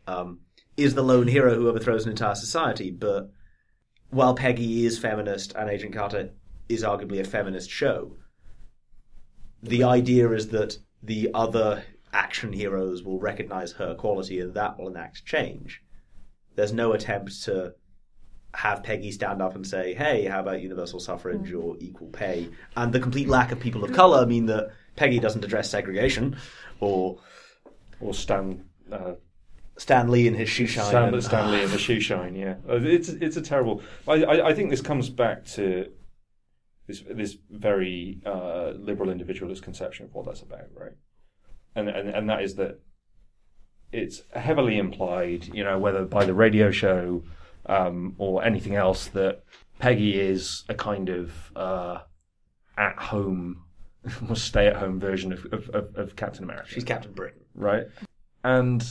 [0.07, 0.41] um,
[0.77, 2.91] is the lone hero who overthrows an entire society.
[2.91, 3.31] But
[4.11, 6.31] while Peggy is feminist and Agent Carter
[6.69, 8.17] is arguably a feminist show,
[9.63, 14.89] the idea is that the other action heroes will recognize her quality and that will
[14.89, 15.83] enact change.
[16.57, 17.75] There's no attempt to
[18.55, 22.93] have Peggy stand up and say, "Hey, how about universal suffrage or equal pay?" And
[22.93, 26.37] the complete lack of people of color mean that Peggy doesn't address segregation,
[26.81, 27.19] or
[28.01, 29.15] Or Stan uh,
[29.77, 30.87] Stan Lee in his shoe shine.
[30.87, 32.35] Stan, and- Stan Lee and the shoe shine.
[32.37, 33.83] Yeah, Uh, it's it's a terrible.
[34.07, 35.91] I, I, I think this comes back to
[36.87, 40.93] this this very uh, liberal individualist conception of what that's about, right?
[41.75, 42.79] And and and that is that
[43.95, 47.23] it's heavily implied, you know, whether by the radio show
[47.67, 49.45] um, or anything else, that
[49.79, 51.99] Peggy is a kind of uh,
[52.77, 53.65] at home,
[54.29, 57.43] or stay at home version of, of, of, of Captain America She's Captain Britain.
[57.55, 57.85] right?
[58.43, 58.85] And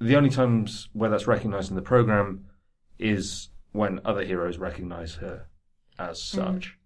[0.00, 2.46] the only times where that's recognised in the program
[2.98, 5.46] is when other heroes recognise her
[5.98, 6.76] as such.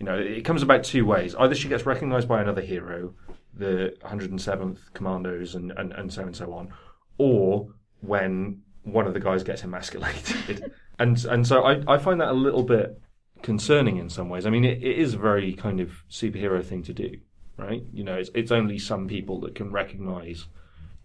[0.00, 1.34] You know, it comes about two ways.
[1.34, 3.14] Either she gets recognised by another hero,
[3.54, 6.72] the 107th Commandos, and, and, and so and so on,
[7.18, 7.68] or
[8.00, 10.72] when one of the guys gets emasculated.
[10.98, 13.00] and and so I, I find that a little bit
[13.42, 14.46] concerning in some ways.
[14.46, 17.18] I mean, it, it is a very kind of superhero thing to do,
[17.56, 17.82] right?
[17.92, 20.46] You know, it's, it's only some people that can recognise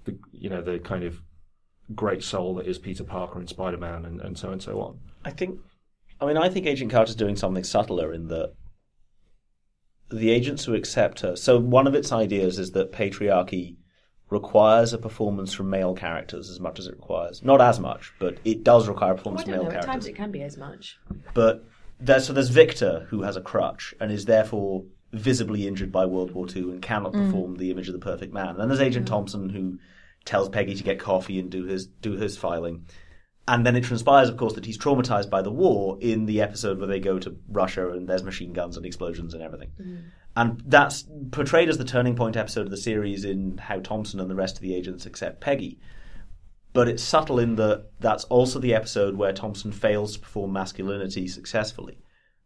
[0.06, 1.21] the you know the kind of
[1.93, 4.99] great soul that is Peter Parker and Spider Man and, and so and so on.
[5.25, 5.60] I think,
[6.19, 8.53] I mean, I think Agent Carter's doing something subtler in that
[10.13, 11.36] the agents who accept her.
[11.36, 13.78] So one of its ideas is that patriarchy
[14.30, 18.38] requires a performance from male characters as much as it requires, not as much, but
[18.43, 19.67] it does require a Well, performance I from male know.
[19.69, 19.91] At characters.
[19.93, 20.97] times it can be as much.
[21.34, 21.65] But
[21.99, 26.32] there's, so there's Victor who has a crutch and is therefore visibly injured by World
[26.32, 27.26] War II and cannot mm.
[27.26, 28.49] perform the image of the perfect man.
[28.49, 29.10] And Then there's Agent mm.
[29.10, 29.80] Thompson who
[30.26, 32.86] tells Peggy to get coffee and do his do his filing.
[33.47, 36.77] And then it transpires, of course, that he's traumatized by the war in the episode
[36.77, 39.71] where they go to Russia and there's machine guns and explosions and everything.
[39.82, 39.95] Mm-hmm.
[40.36, 44.29] And that's portrayed as the turning point episode of the series in how Thompson and
[44.29, 45.79] the rest of the agents accept Peggy.
[46.71, 51.27] But it's subtle in that that's also the episode where Thompson fails to perform masculinity
[51.27, 51.99] successfully.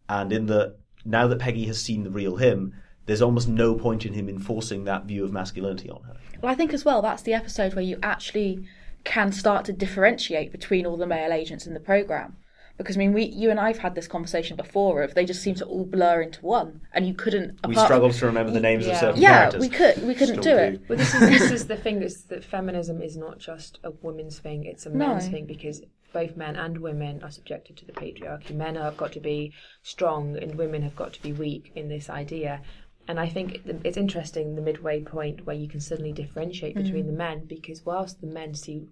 [0.10, 2.74] And in that now that Peggy has seen the real him,
[3.06, 6.18] there's almost no point in him enforcing that view of masculinity on her.
[6.42, 8.68] Well, I think as well that's the episode where you actually
[9.04, 12.38] can start to differentiate between all the male agents in the program.
[12.78, 15.56] Because I mean, we, you and I've had this conversation before of they just seem
[15.56, 17.60] to all blur into one, and you couldn't.
[17.66, 19.00] We apart- struggle to remember the names of Yeah.
[19.00, 19.62] certain Yeah, characters.
[19.62, 20.88] we could, we couldn't do Still it.
[20.88, 24.38] But this is this is the thing is that feminism is not just a woman's
[24.38, 25.20] thing; it's a No.
[25.20, 25.82] thing because
[26.14, 28.52] both men and women are subjected to the patriarchy.
[28.54, 32.12] Men have got to be strong, and women have got to be weak in this
[32.12, 32.62] idea.
[33.08, 37.14] And I think it's interesting the midway point where you can suddenly differentiate between the
[37.14, 38.88] men because whilst the men see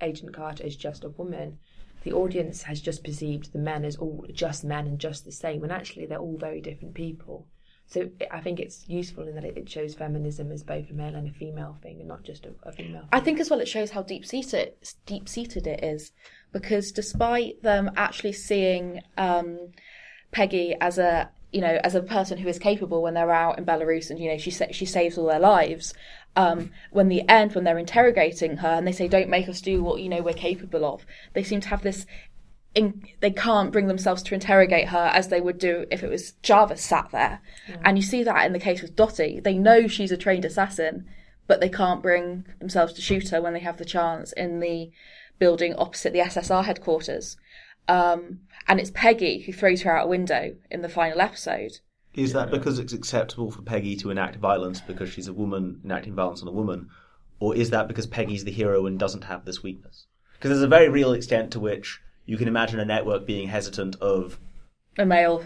[0.00, 1.58] Agent Carter as just a woman,
[2.02, 5.60] the audience has just perceived the men as all just men and just the same,
[5.60, 7.46] when actually they're all very different people.
[7.86, 11.28] So I think it's useful in that it shows feminism as both a male and
[11.28, 13.06] a female thing, and not just a, a female.
[13.12, 14.72] I think as well it shows how deep seated
[15.06, 16.10] deep seated it is,
[16.52, 19.72] because despite them actually seeing um,
[20.32, 23.64] Peggy as a you know as a person who is capable when they're out in
[23.64, 25.94] Belarus and you know she sa- she saves all their lives.
[26.34, 29.82] Um, when the end when they're interrogating her and they say don't make us do
[29.82, 32.06] what you know we're capable of, they seem to have this.
[32.74, 36.32] In, they can't bring themselves to interrogate her as they would do if it was
[36.42, 37.42] Jarvis sat there,
[37.84, 39.40] and you see that in the case with Dottie.
[39.40, 41.04] They know she's a trained assassin,
[41.46, 44.90] but they can't bring themselves to shoot her when they have the chance in the
[45.38, 47.36] building opposite the SSR headquarters.
[47.88, 51.78] Um, and it's Peggy who throws her out a window in the final episode.
[52.14, 56.14] Is that because it's acceptable for Peggy to enact violence because she's a woman enacting
[56.14, 56.88] violence on a woman,
[57.40, 60.06] or is that because Peggy's the hero and doesn't have this weakness?
[60.34, 63.96] Because there's a very real extent to which you can imagine a network being hesitant
[64.00, 64.38] of
[64.98, 65.38] A male.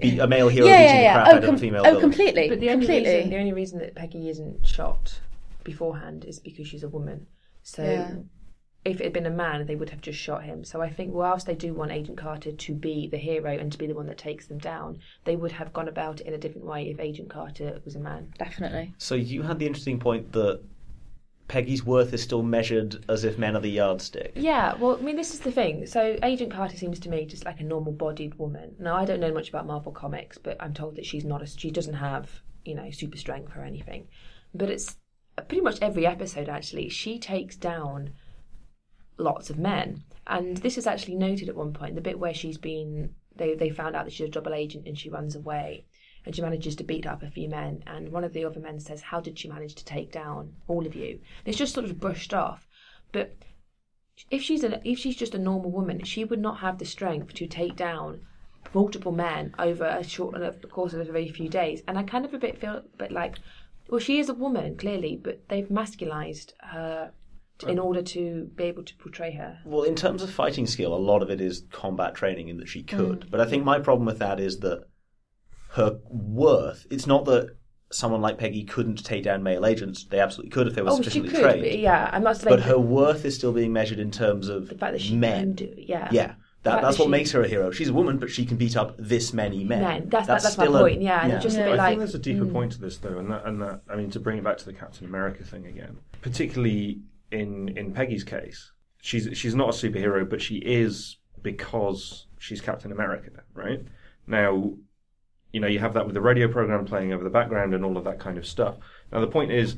[0.00, 1.84] be- a male hero yeah, beating yeah, the crap Oh, out of a female oh
[1.84, 2.00] villain.
[2.00, 2.48] completely.
[2.48, 3.14] But the only completely.
[3.16, 5.20] reason the only reason that Peggy isn't shot
[5.64, 7.26] beforehand is because she's a woman.
[7.62, 8.14] So Yeah.
[8.86, 10.64] If it had been a man, they would have just shot him.
[10.64, 13.78] So I think whilst they do want Agent Carter to be the hero and to
[13.78, 16.38] be the one that takes them down, they would have gone about it in a
[16.38, 18.32] different way if Agent Carter was a man.
[18.38, 18.94] Definitely.
[18.98, 20.60] So you had the interesting point that
[21.48, 24.32] Peggy's worth is still measured as if men are the yardstick.
[24.34, 25.86] Yeah, well, I mean, this is the thing.
[25.86, 28.74] So Agent Carter seems to me just like a normal-bodied woman.
[28.78, 31.46] Now, I don't know much about Marvel comics, but I'm told that she's not a.
[31.46, 34.08] She doesn't have, you know, super strength or anything.
[34.54, 34.96] But it's
[35.48, 36.88] pretty much every episode actually.
[36.88, 38.12] She takes down
[39.18, 41.94] lots of men, and this is actually noted at one point.
[41.94, 44.98] The bit where she's been, they they found out that she's a double agent and
[44.98, 45.84] she runs away.
[46.24, 48.80] And she manages to beat up a few men, and one of the other men
[48.80, 51.86] says, "How did she manage to take down all of you?" And it's just sort
[51.86, 52.66] of brushed off,
[53.12, 53.36] but
[54.30, 57.34] if she's a, if she's just a normal woman, she would not have the strength
[57.34, 58.22] to take down
[58.74, 60.34] multiple men over a short
[60.70, 61.82] course of a very few days.
[61.86, 63.38] And I kind of a bit feel a bit like,
[63.88, 67.12] well, she is a woman clearly, but they've masculized her
[67.58, 69.58] t- in um, order to be able to portray her.
[69.64, 72.68] Well, in terms of fighting skill, a lot of it is combat training in that
[72.68, 73.20] she could.
[73.20, 73.30] Mm.
[73.30, 74.84] But I think my problem with that is that
[75.72, 77.56] her worth, it's not that
[77.92, 80.04] someone like Peggy couldn't take down male agents.
[80.04, 81.62] They absolutely could if they were Oh, she sufficiently could, trained.
[81.62, 84.74] but yeah, I'm not But her worth is still being measured in terms of the
[84.76, 85.40] fact that she men.
[85.40, 86.26] can do, yeah, Yeah.
[86.26, 87.70] fact That, that that's what she- makes her a hero.
[87.70, 89.82] She's a woman, but she can beat up this many men.
[89.82, 90.08] Men.
[90.08, 91.78] That's- that- that's my still a- point, yeah, and it just a I bit think
[91.78, 92.52] like- there's a deeper mm.
[92.52, 94.64] point to this though, and that and that I mean to bring it back to
[94.64, 100.28] the Captain America thing again, particularly in in Peggy's case, she's she's not a superhero,
[100.28, 103.80] but she is because she's Captain America, right?
[104.26, 104.74] Now,
[105.52, 107.96] you know, you have that with the radio program playing over the background and all
[107.96, 108.76] of that kind of stuff.
[109.12, 109.76] Now, the point is,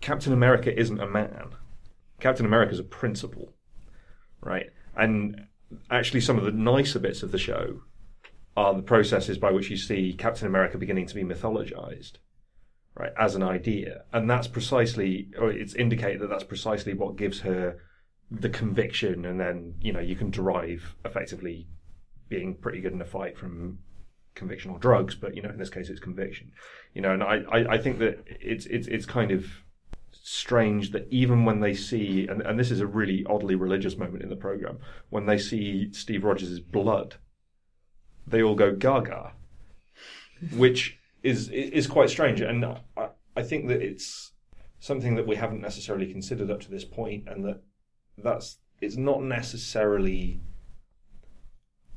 [0.00, 1.50] Captain America isn't a man.
[2.20, 3.54] Captain America is a principle,
[4.40, 4.66] right?
[4.96, 5.46] And
[5.90, 7.80] actually, some of the nicer bits of the show
[8.56, 12.12] are the processes by which you see Captain America beginning to be mythologized,
[12.96, 14.04] right, as an idea.
[14.12, 17.78] And that's precisely, or it's indicated that that's precisely what gives her
[18.30, 21.68] the conviction, and then, you know, you can derive effectively
[22.28, 23.78] being pretty good in a fight from
[24.34, 26.50] conviction or drugs, but, you know, in this case it's conviction.
[26.92, 29.46] You know, and I, I, I think that it's, it's, it's kind of
[30.10, 34.22] strange that even when they see, and, and this is a really oddly religious moment
[34.24, 34.78] in the program,
[35.08, 37.14] when they see Steve Rogers' blood,
[38.26, 39.34] they all go gaga,
[40.56, 42.40] which is is quite strange.
[42.40, 44.32] And I, I think that it's
[44.78, 47.62] something that we haven't necessarily considered up to this point, and that
[48.16, 50.40] that's it's not necessarily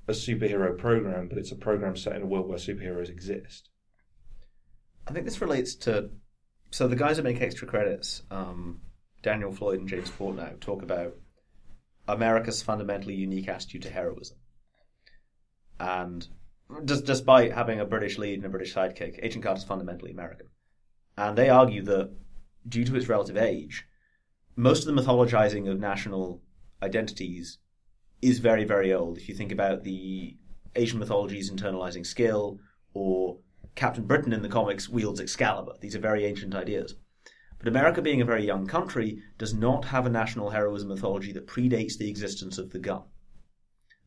[0.07, 3.69] a superhero program, but it's a program set in a world where superheroes exist.
[5.07, 6.09] I think this relates to
[6.71, 8.81] so the guys that make extra credits, um,
[9.21, 11.15] Daniel Floyd and James Portnow, talk about
[12.07, 14.37] America's fundamentally unique attitude to heroism,
[15.79, 16.27] and
[16.85, 20.47] just despite having a British lead and a British sidekick, Agent Carter's fundamentally American,
[21.17, 22.11] and they argue that
[22.67, 23.85] due to its relative age,
[24.55, 26.41] most of the mythologizing of national
[26.83, 27.57] identities
[28.21, 29.17] is very very old.
[29.17, 30.37] If you think about the
[30.75, 32.59] Asian mythologies internalizing skill
[32.93, 33.39] or
[33.75, 35.73] Captain Britain in the comics wields Excalibur.
[35.79, 36.95] These are very ancient ideas.
[37.57, 41.47] But America, being a very young country, does not have a national heroism mythology that
[41.47, 43.03] predates the existence of the gun.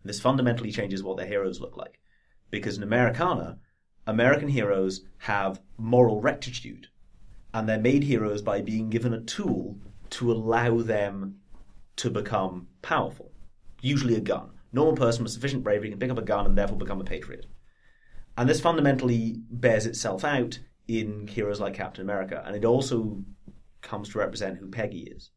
[0.04, 2.00] This fundamentally changes what their heroes look like.
[2.52, 3.58] Because in Americana,
[4.06, 6.88] American heroes have moral rectitude,
[7.54, 9.78] and they're made heroes by being given a tool
[10.10, 11.38] to allow them
[11.96, 13.32] to become powerful.
[13.80, 14.50] Usually a gun.
[14.70, 17.46] Normal person with sufficient bravery can pick up a gun and therefore become a patriot.
[18.36, 23.24] And this fundamentally bears itself out in heroes like Captain America, and it also
[23.80, 25.30] comes to represent who Peggy is.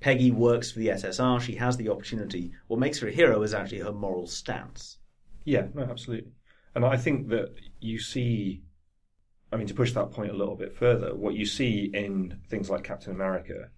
[0.00, 2.52] Peggy works for the SSR, she has the opportunity.
[2.66, 4.98] What makes her a hero is actually her moral stance.
[5.44, 6.32] Yeah, no, absolutely.
[6.74, 8.62] And I think that you see,
[9.52, 12.70] I mean, to push that point a little bit further, what you see in things
[12.70, 13.70] like Captain America,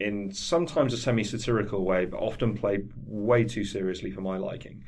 [0.00, 4.84] in sometimes a semi satirical way, but often played way too seriously for my liking,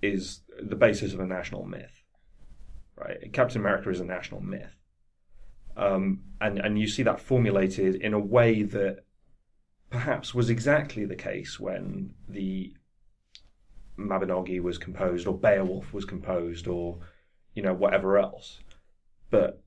[0.00, 2.02] is the basis of a national myth.
[2.96, 3.32] Right?
[3.32, 4.76] Captain America is a national myth.
[5.76, 9.04] Um, and, and you see that formulated in a way that
[9.90, 12.74] perhaps was exactly the case when the
[13.98, 16.98] Mabinogi was composed, or Beowulf was composed, or
[17.54, 18.60] you know whatever else,
[19.30, 19.62] but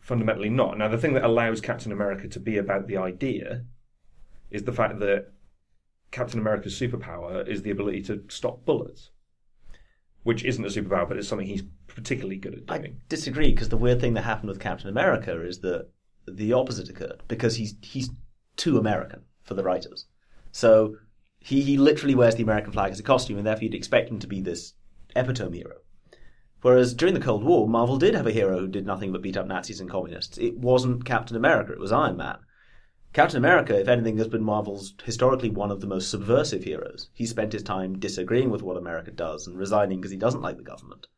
[0.00, 0.78] fundamentally not.
[0.78, 3.64] Now, the thing that allows Captain America to be about the idea
[4.50, 5.32] is the fact that
[6.10, 9.10] Captain America's superpower is the ability to stop bullets.
[10.22, 13.76] which isn't a superpower, but it's something he's particularly good at I disagree because the
[13.76, 15.88] weird thing that happened with Captain America is that
[16.26, 18.10] the opposite occurred because he's he's
[18.56, 20.06] too American for the writers.
[20.52, 20.96] So
[21.40, 24.18] he he literally wears the American flag as a costume, and therefore you'd expect him
[24.20, 24.74] to be this
[25.16, 25.76] epitome hero.
[26.62, 29.36] Whereas during the Cold War, Marvel did have a hero who did nothing but beat
[29.36, 30.36] up Nazis and communists.
[30.38, 32.38] It wasn't Captain America; it was Iron Man.
[33.12, 37.08] Captain America, if anything, has been Marvel's historically one of the most subversive heroes.
[37.12, 40.58] He spent his time disagreeing with what America does and resigning because he doesn't like
[40.58, 41.08] the government.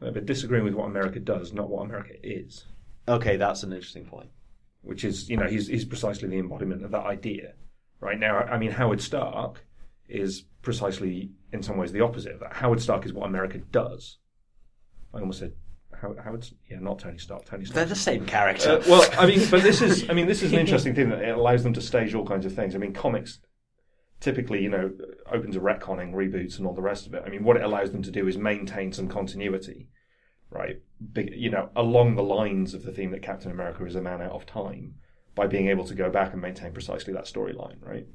[0.00, 2.66] Uh, but disagreeing with what America does, not what America is,
[3.08, 4.28] Okay, that's an interesting point.
[4.82, 7.54] which is, you know, he's, he's precisely the embodiment of that idea.
[8.00, 9.64] Right now, I mean, Howard Stark
[10.08, 12.54] is precisely, in some ways, the opposite of that.
[12.54, 14.18] Howard Stark is what America does.
[15.12, 15.52] I almost said
[16.00, 17.44] Howard, Howard yeah, not Tony Stark.
[17.44, 17.74] Tony Stark.
[17.74, 18.78] They're the same character.
[18.78, 21.22] Uh, well, I mean, but this is, I mean, this is an interesting thing that
[21.22, 22.74] it allows them to stage all kinds of things.
[22.74, 23.40] I mean, comics
[24.20, 24.90] typically, you know,
[25.30, 27.22] open to retconning, reboots, and all the rest of it.
[27.24, 29.88] I mean, what it allows them to do is maintain some continuity,
[30.50, 30.82] right?
[31.12, 34.20] Big, you know, along the lines of the theme that Captain America is a man
[34.20, 34.96] out of time,
[35.38, 38.06] by being able to go back and maintain precisely that storyline, right?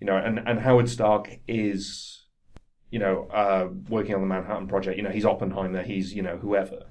[0.00, 2.24] You know, and and Howard Stark is,
[2.90, 4.96] you know, uh, working on the Manhattan Project.
[4.96, 5.82] You know, he's Oppenheimer.
[5.82, 6.86] He's you know whoever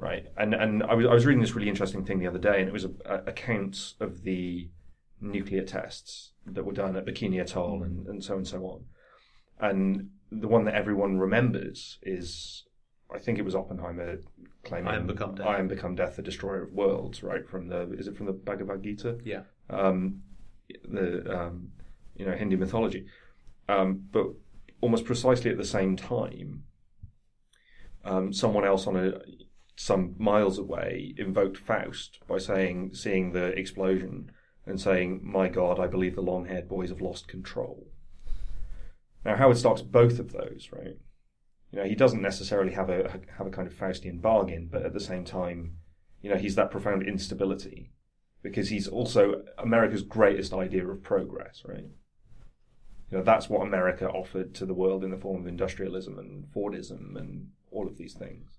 [0.00, 0.26] right?
[0.36, 2.68] And and I was I was reading this really interesting thing the other day, and
[2.68, 4.70] it was a, a, accounts of the
[5.20, 8.84] nuclear tests that were done at Bikini Atoll and, and so and so on.
[9.60, 12.64] And the one that everyone remembers is,
[13.14, 14.18] I think it was Oppenheimer
[14.64, 15.46] claiming, I am become death.
[15.46, 18.32] I am become death, the destroyer of worlds." Right from the is it from the
[18.32, 19.18] Bhagavad Gita?
[19.24, 19.42] Yeah.
[19.68, 20.22] Um,
[20.84, 21.72] the um,
[22.14, 23.06] you know Hindu mythology,
[23.68, 24.26] um, but
[24.80, 26.64] almost precisely at the same time,
[28.04, 29.20] um, someone else on a
[29.76, 34.30] some miles away invoked Faust by saying, seeing the explosion
[34.66, 37.88] and saying, "My God, I believe the long-haired boys have lost control."
[39.24, 40.98] Now Howard Stark's both of those, right?
[41.72, 44.92] You know, he doesn't necessarily have a have a kind of Faustian bargain, but at
[44.92, 45.76] the same time,
[46.20, 47.92] you know, he's that profound instability
[48.42, 51.86] because he's also America's greatest idea of progress, right?
[53.10, 56.44] You know, that's what America offered to the world in the form of industrialism and
[56.54, 58.58] Fordism and all of these things.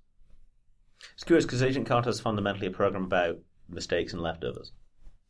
[1.14, 4.72] It's curious because Agent Carter is fundamentally a program about mistakes and leftovers.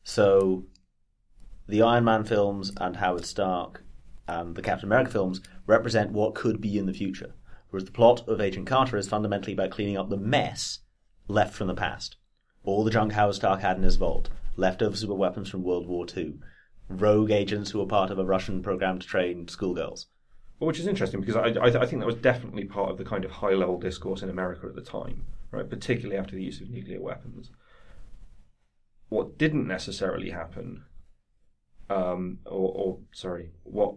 [0.03, 0.65] So,
[1.67, 3.83] the Iron Man films and Howard Stark
[4.27, 7.33] and the Captain America films represent what could be in the future,
[7.71, 10.79] whereas the plot of Agent Carter is fundamentally about cleaning up the mess
[11.27, 12.17] left from the past.
[12.63, 16.05] All the junk Howard Stark had in his vault, leftover super weapons from World War
[16.15, 16.35] II,
[16.89, 20.07] rogue agents who were part of a Russian program to train schoolgirls.
[20.59, 23.05] Well, which is interesting because I, I, I think that was definitely part of the
[23.05, 25.67] kind of high level discourse in America at the time, right?
[25.67, 27.49] Particularly after the use of nuclear weapons.
[29.09, 30.83] What didn't necessarily happen,
[31.89, 33.95] um, or, or sorry, what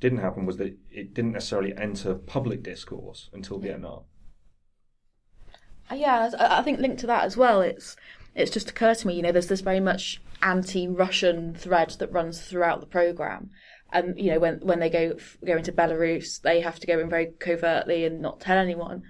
[0.00, 4.04] didn't happen was that it didn't necessarily enter public discourse until Vietnam.
[5.90, 7.60] Uh, Yeah, I I think linked to that as well.
[7.60, 7.96] It's
[8.34, 12.42] it's just occurred to me, you know, there's this very much anti-Russian thread that runs
[12.42, 13.50] throughout the program,
[13.92, 17.08] and you know, when when they go go into Belarus, they have to go in
[17.08, 19.02] very covertly and not tell anyone.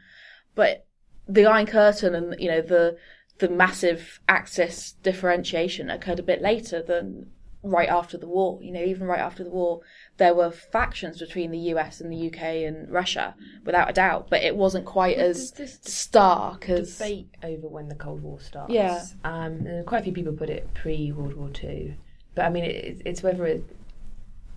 [0.55, 0.87] But
[1.29, 2.97] the Iron Curtain and you know the
[3.39, 7.31] the massive access differentiation occurred a bit later than
[7.63, 8.63] right after the war.
[8.63, 9.81] You know, even right after the war,
[10.19, 14.29] there were factions between the US and the UK and Russia, without a doubt.
[14.31, 15.53] But it wasn't quite as
[15.83, 18.73] stark as debate over when the Cold War starts.
[18.73, 19.05] Yeah.
[19.25, 21.95] Um, and quite a few people put it pre World War Two,
[22.35, 23.65] but I mean, it, it's whether it,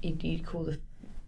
[0.02, 0.80] you you call the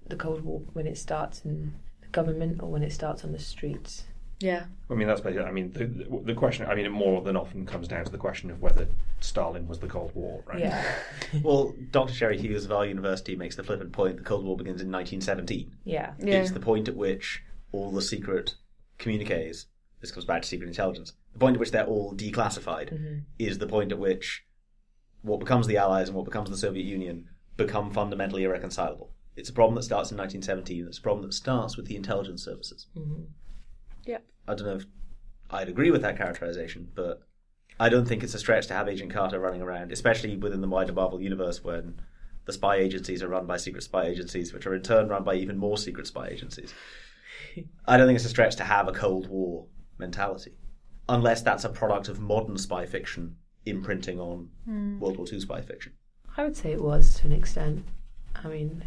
[0.08, 3.40] the Cold War when it starts in the government or when it starts on the
[3.40, 4.06] streets.
[4.42, 4.66] Yeah.
[4.90, 5.46] I mean, that's basically.
[5.46, 6.66] I mean, the, the, the question.
[6.66, 8.88] I mean, it more than often comes down to the question of whether
[9.20, 10.60] Stalin was the Cold War, right?
[10.60, 10.96] Yeah,
[11.44, 12.14] Well, Dr.
[12.14, 15.72] Sherry Hughes of our university makes the flippant point the Cold War begins in 1917.
[15.86, 16.42] yeah, Yeah.
[16.42, 18.56] It's the point at which all the secret
[18.98, 19.68] communiques,
[20.02, 23.20] this comes back to secret intelligence, the point at which they're all declassified mm-hmm.
[23.40, 24.44] is the point at which
[25.22, 29.12] what becomes the Allies and what becomes the Soviet Union become fundamentally irreconcilable.
[29.36, 30.88] It's a problem that starts in 1917.
[30.88, 32.88] It's a problem that starts with the intelligence services.
[32.98, 33.24] Mm-hmm.
[34.06, 34.26] Yep.
[34.48, 34.86] I don't know if
[35.50, 37.22] I'd agree with that characterization, but
[37.80, 40.68] I don't think it's a stretch to have Agent Carter running around, especially within the
[40.68, 42.02] wider Marvel universe when
[42.46, 45.36] the spy agencies are run by secret spy agencies, which are in turn run by
[45.36, 46.74] even more secret spy agencies.
[47.86, 50.54] I don't think it's a stretch to have a Cold War mentality,
[51.10, 53.36] unless that's a product of modern spy fiction
[53.66, 55.00] imprinting on hmm.
[55.00, 55.94] World War II spy fiction.
[56.38, 57.86] I would say it was to an extent.
[58.36, 58.84] I mean,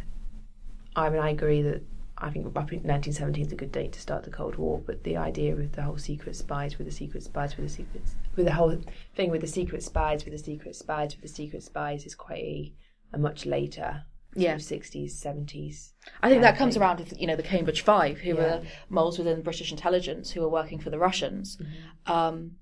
[0.96, 1.82] I mean, I agree that
[2.24, 5.54] I think 1917 is a good date to start the Cold War, but the idea
[5.54, 8.78] with the whole secret spies, with the secret spies, with the secrets, with the whole
[9.14, 12.38] thing with the secret spies, with the secret spies, with the secret spies is quite
[12.38, 12.72] a,
[13.12, 14.04] a much later
[14.34, 14.56] Yeah.
[14.56, 15.92] sixties, seventies.
[16.22, 18.34] I think that comes around with you know the Cambridge Five, who Yeah.
[18.42, 21.58] were moles within British intelligence who were working for the Russians.
[21.58, 22.12] Mm-hmm.
[22.12, 22.52] Um,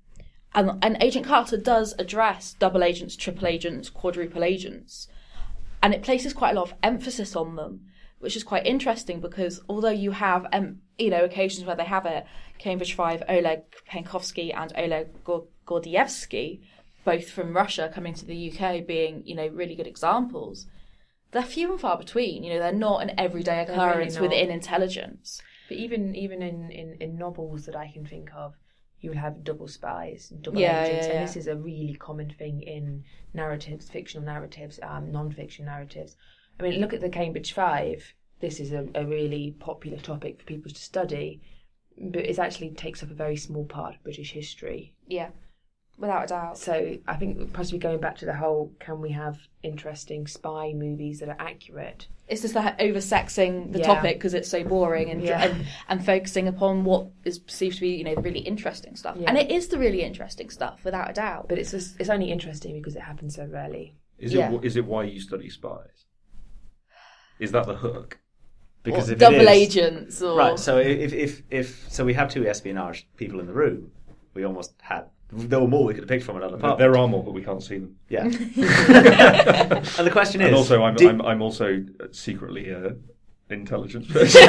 [0.53, 5.07] and, and Agent Carter does address double agents, triple agents, quadruple agents,
[5.81, 7.85] and it places quite a lot of emphasis on them,
[8.23, 12.05] which is quite interesting because although you have um, you know occasions where they have
[12.05, 12.25] it,
[12.57, 16.61] Cambridge Five, Oleg Penkovsky and Oleg Gor- Gordievsky,
[17.03, 20.67] both from Russia coming to the UK, being you know really good examples.
[21.31, 22.43] They're few and far between.
[22.43, 25.41] You know, they're not an everyday They're really occurrence within intelligence.
[25.67, 28.53] But even even in, in, in novels that I can think of,
[29.01, 32.29] you will have double spies, double Yeah, agents, yeah, and this is a really common
[32.29, 33.03] thing in
[33.33, 36.15] narratives, fictional narratives, um, non-fiction narratives.
[36.59, 38.13] I mean, look at the Cambridge Five.
[38.39, 41.41] This is a, a really popular topic for people to study,
[41.97, 44.93] but it actually takes up a very small part of British history.
[45.07, 45.29] Yeah,
[45.97, 46.57] without a doubt.
[46.57, 51.19] So I think possibly going back to the whole, can we have interesting spy movies
[51.19, 52.07] that are accurate?
[52.27, 53.85] It's just that oversexing the Yeah.
[53.85, 55.43] topic because it's so boring and, Yeah.
[55.43, 59.17] and and focusing upon what is perceived to be you know the really interesting stuff.
[59.19, 59.29] Yeah.
[59.29, 61.47] And it is the really interesting stuff, without a doubt.
[61.49, 63.95] But it's just, it's only interesting because it happens so rarely.
[64.17, 64.51] Is Yeah.
[64.51, 66.05] it is it why you study spies?
[67.43, 68.19] Is that the hook?
[68.83, 70.59] Because Or if double it is, agents or Right.
[70.59, 73.91] So if if if so, we have two espionage people in the room.
[74.33, 75.05] We almost had.
[75.31, 76.77] There were more we could have picked from another part.
[76.77, 77.95] There are more, but we can't see them.
[78.09, 78.23] Yeah.
[78.25, 80.47] and the question is.
[80.47, 82.95] And also, I'm did- I'm, I'm also secretly a
[83.49, 84.41] intelligence person.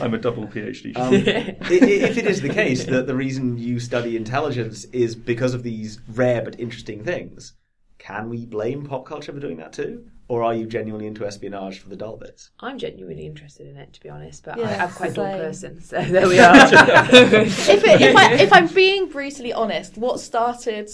[0.00, 0.96] I'm a double PhD.
[0.96, 5.14] um, i- i- if it is the case that the reason you study intelligence is
[5.14, 7.54] because of these rare but interesting things,
[7.98, 10.04] can we blame pop culture for doing that too?
[10.28, 12.50] Or are you genuinely into espionage for the dull bits?
[12.60, 15.32] I'm genuinely interested in it, to be honest, but Yeah, I, I'm quite a dull
[15.32, 15.40] same.
[15.40, 16.54] person, so there we are.
[16.64, 20.90] if, it, if, I, if I'm being brutally honest, what started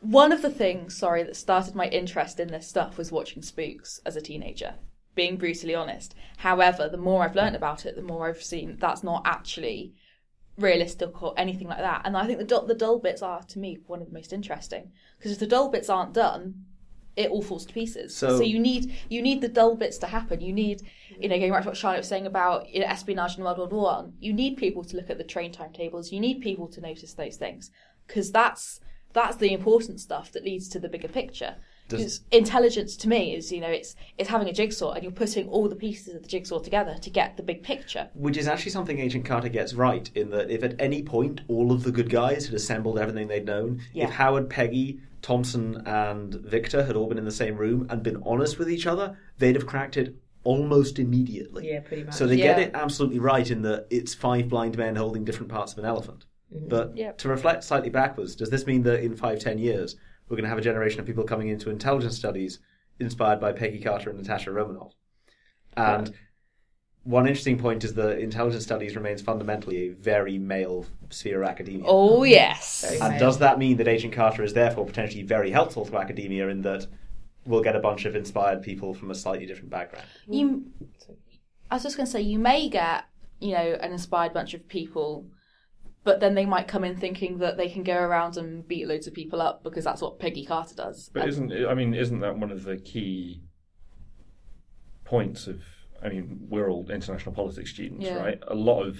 [0.00, 4.00] one of the things, sorry, that started my interest in this stuff was watching Spooks
[4.06, 4.74] as a teenager.
[5.14, 6.14] Being brutally honest.
[6.38, 9.92] However, the more I've learned about it, the more I've seen that's not actually
[10.56, 12.02] realistic or anything like that.
[12.04, 14.32] And I think the dull, the dull bits are, to me, one of the most
[14.32, 16.64] interesting because if the dull bits aren't done,
[17.16, 18.14] it all falls to pieces.
[18.16, 20.40] So- So, you need you need the dull bits to happen.
[20.40, 20.82] You need,
[21.20, 23.58] you know, going back to what Charlotte was saying about you know, espionage in World
[23.58, 24.14] War One.
[24.20, 26.10] You need people to look at the train timetables.
[26.12, 27.70] You need people to notice those things
[28.06, 28.80] because that's
[29.12, 31.56] that's the important stuff that leads to the bigger picture.
[31.88, 35.46] Does- intelligence to me is you know it's it's having a jigsaw and you're putting
[35.48, 38.08] all the pieces of the jigsaw together to get the big picture.
[38.14, 41.70] Which is actually something Agent Carter gets right in that if at any point all
[41.72, 44.04] of the good guys had assembled everything they'd known, Yeah.
[44.04, 48.22] if Howard, Peggy, Thompson, and Victor had all been in the same room and been
[48.24, 51.68] honest with each other, they'd have cracked it almost immediately.
[51.70, 52.14] Yeah, pretty much.
[52.14, 55.72] So they get it absolutely right in that it's five blind men holding different parts
[55.72, 56.26] of an elephant.
[56.52, 56.68] Mm-hmm.
[56.68, 57.18] But Yep.
[57.18, 59.96] to reflect slightly backwards, does this mean that in five, ten years
[60.28, 62.58] we're going to have a generation of people coming into intelligence studies
[62.98, 64.94] inspired by Peggy Carter and Natasha Romanoff?
[65.76, 66.12] And
[67.04, 71.84] one interesting point is that intelligence studies remains fundamentally a very male sphere of academia.
[71.86, 72.84] Oh yes.
[72.86, 76.48] Very and does that mean that Agent Carter is therefore potentially very helpful to academia
[76.48, 76.86] in that
[77.44, 80.06] we'll get a bunch of inspired people from a slightly different background?
[80.28, 80.64] you
[81.70, 83.04] I was just going to say you may get
[83.40, 85.26] you know an inspired bunch of people
[86.04, 89.06] but then they might come in thinking that they can go around and beat loads
[89.06, 91.10] of people up because that's what Peggy Carter does.
[91.12, 93.42] But isn't I mean, isn't that one of the key
[95.04, 95.62] points of?
[96.02, 98.16] I mean, we're all international politics students, Yeah.
[98.16, 98.38] right?
[98.48, 98.98] A lot of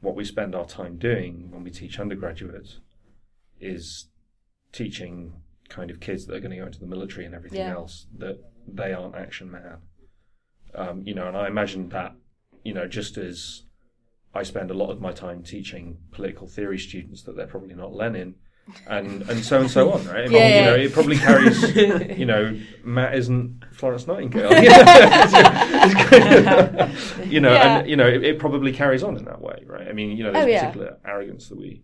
[0.00, 2.80] what we spend our time doing when we teach undergraduates
[3.60, 4.08] is
[4.72, 7.72] teaching kind of kids that are going to go into the military and everything Yeah.
[7.74, 9.78] else that they aren't action man.
[10.74, 12.14] Um, you know, and I imagine that,
[12.64, 13.64] you know, just as
[14.34, 17.92] I spend a lot of my time teaching political theory students that they're probably not
[17.92, 18.36] Lenin,
[18.86, 20.24] and and so and so on, right?
[20.24, 21.76] I mean, Yeah, you know, it probably carries,
[22.18, 27.78] you know, Matt isn't Florence Nightingale, you know, It's kind of- you know, Yeah.
[27.80, 29.88] and you know, it, it probably carries on in that way, right?
[29.88, 30.60] I mean, you know, there's Oh, yeah.
[30.66, 31.82] particular arrogance that we.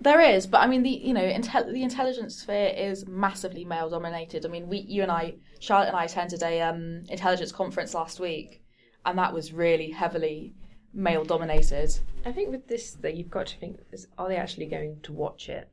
[0.00, 3.90] There is, but I mean, the you know, intel- the intelligence sphere is massively male
[3.90, 4.46] dominated.
[4.46, 8.20] I mean, we, you and I, Charlotte and I attended a um, intelligence conference last
[8.20, 8.62] week,
[9.04, 10.54] and that was really heavily
[10.94, 11.90] male dominated.
[12.24, 15.12] I think with this, that you've got to think: is, are they actually going to
[15.12, 15.68] watch it?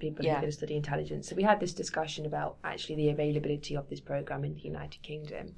[0.00, 0.38] People who Yeah.
[0.38, 1.28] are going to study intelligence.
[1.28, 5.02] So we had this discussion about actually the availability of this program in the United
[5.02, 5.56] Kingdom.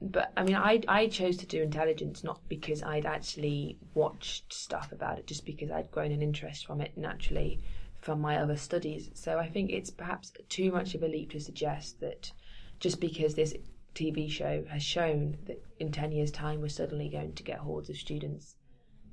[0.00, 4.92] But I mean, I I chose to do intelligence not because I'd actually watched stuff
[4.92, 7.60] about it, just because I'd grown an interest from it naturally
[8.00, 9.10] from my other studies.
[9.14, 12.30] So I think it's perhaps too much of a leap to suggest that
[12.78, 13.54] just because this
[13.94, 17.88] TV show has shown that in 10 years' time we're suddenly going to get hordes
[17.88, 18.54] of students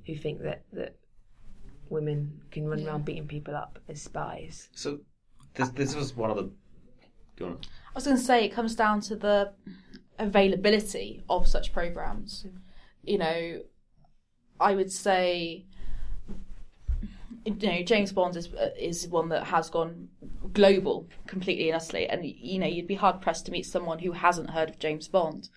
[0.06, 0.94] who think that, that
[1.88, 4.68] women can run around beating people up as spies.
[4.72, 5.00] So
[5.54, 6.50] this this was one of the Do
[7.38, 7.68] you want to?
[7.68, 9.52] I was going to say it comes down to the
[10.18, 12.46] availability of such programs.
[13.02, 13.60] You know,
[14.60, 15.66] I would say,
[17.44, 20.08] you know, James Bond is is one that has gone
[20.52, 24.12] global completely and utterly, and you know, you'd be hard pressed to meet someone who
[24.12, 25.48] hasn't heard of James Bond.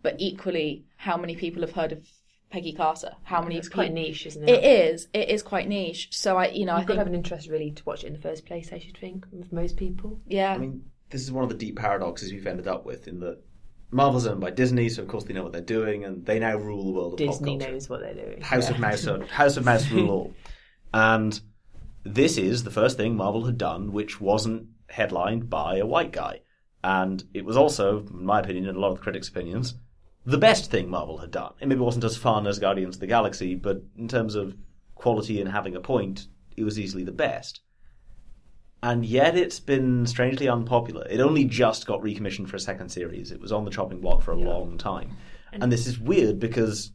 [0.00, 2.06] But equally, how many people have heard of
[2.50, 3.14] Peggy Carter?
[3.24, 3.56] How many?
[3.58, 4.50] It's quite niche, isn't it?
[4.50, 5.08] It is.
[5.12, 6.08] It is quite niche.
[6.12, 8.08] So I, you know, I You've got think, have an interest really to watch it
[8.08, 8.72] in the first place.
[8.72, 10.20] I should think with most people.
[10.26, 10.54] yeah.
[10.54, 13.38] I mean, this is one of the deep paradoxes we've ended up with in that
[13.90, 16.56] Marvel's owned by Disney, so of course they know what they're doing, and they now
[16.56, 17.72] rule the world of Disney pop culture.
[17.72, 18.40] knows what they're doing.
[18.42, 20.34] House of Mouse, House of Mouse rule all.
[20.92, 21.40] And
[22.04, 26.40] this is the first thing Marvel had done which wasn't headlined by a white guy.
[26.84, 29.74] And it was also, in my opinion, and a lot of the critics' opinions,
[30.28, 31.54] the best thing Marvel had done.
[31.58, 34.54] It maybe wasn't as fun as Guardians of the Galaxy, but in terms of
[34.94, 37.60] quality and having a point, it was easily the best.
[38.82, 41.06] And yet it's been strangely unpopular.
[41.08, 43.32] It only just got recommissioned for a second series.
[43.32, 45.16] It was on the chopping block for a long time.
[45.50, 46.92] And this is weird because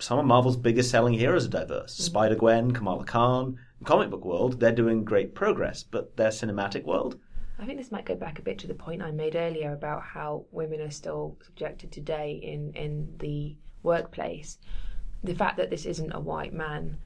[0.00, 1.94] some of Marvel's biggest selling heroes are diverse.
[1.94, 2.02] Mm-hmm.
[2.02, 3.56] Spider Gwen, Kamala Khan.
[3.84, 7.20] Comic book world, they're doing great progress, but their cinematic world,
[7.64, 10.02] I think this might go back a bit to the point I made earlier about
[10.02, 14.58] how women are still subjected today in, in the workplace.
[15.22, 16.98] The fact that this isn't a white man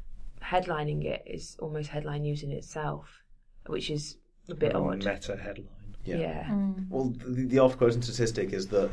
[0.43, 3.23] headlining it is almost headline news in itself,
[3.69, 4.17] which is
[4.49, 5.05] a bit A odd.
[5.05, 5.95] meta headline.
[6.05, 6.43] Yeah.
[6.49, 6.89] Mm.
[6.91, 8.91] Well, the, the oft quoted statistic is that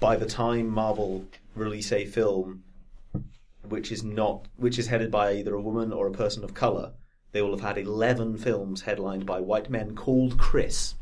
[0.00, 2.64] by the time Marvel release a film
[3.68, 6.90] which is not which is headed by either a woman or a person of color,
[7.30, 10.96] they will have had eleven films headlined by white men called Chris.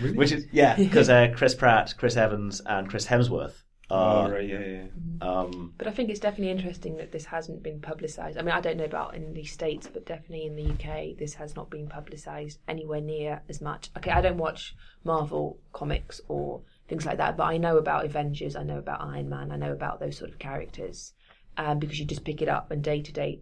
[0.14, 4.46] Which is yeah, because uh, Chris Pratt, Chris Evans, and Chris Hemsworth Oh, are right,
[4.46, 4.84] yeah, yeah.
[5.22, 8.36] um, But I think it's definitely interesting that this hasn't been publicised.
[8.36, 11.34] I mean, I don't know about in the States, but definitely in the UK, this
[11.34, 13.90] has not been publicised anywhere near as much.
[13.96, 18.56] Okay, I don't watch Marvel comics or things like that, but I know about Avengers,
[18.56, 21.14] I know about Iron Man, I know about those sort of characters
[21.56, 23.40] um, because you just pick it up and day to day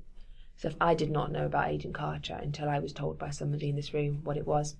[0.57, 0.77] stuff.
[0.81, 3.93] I did not know about Agent Carter until I was told by somebody in this
[3.93, 4.77] room what it was.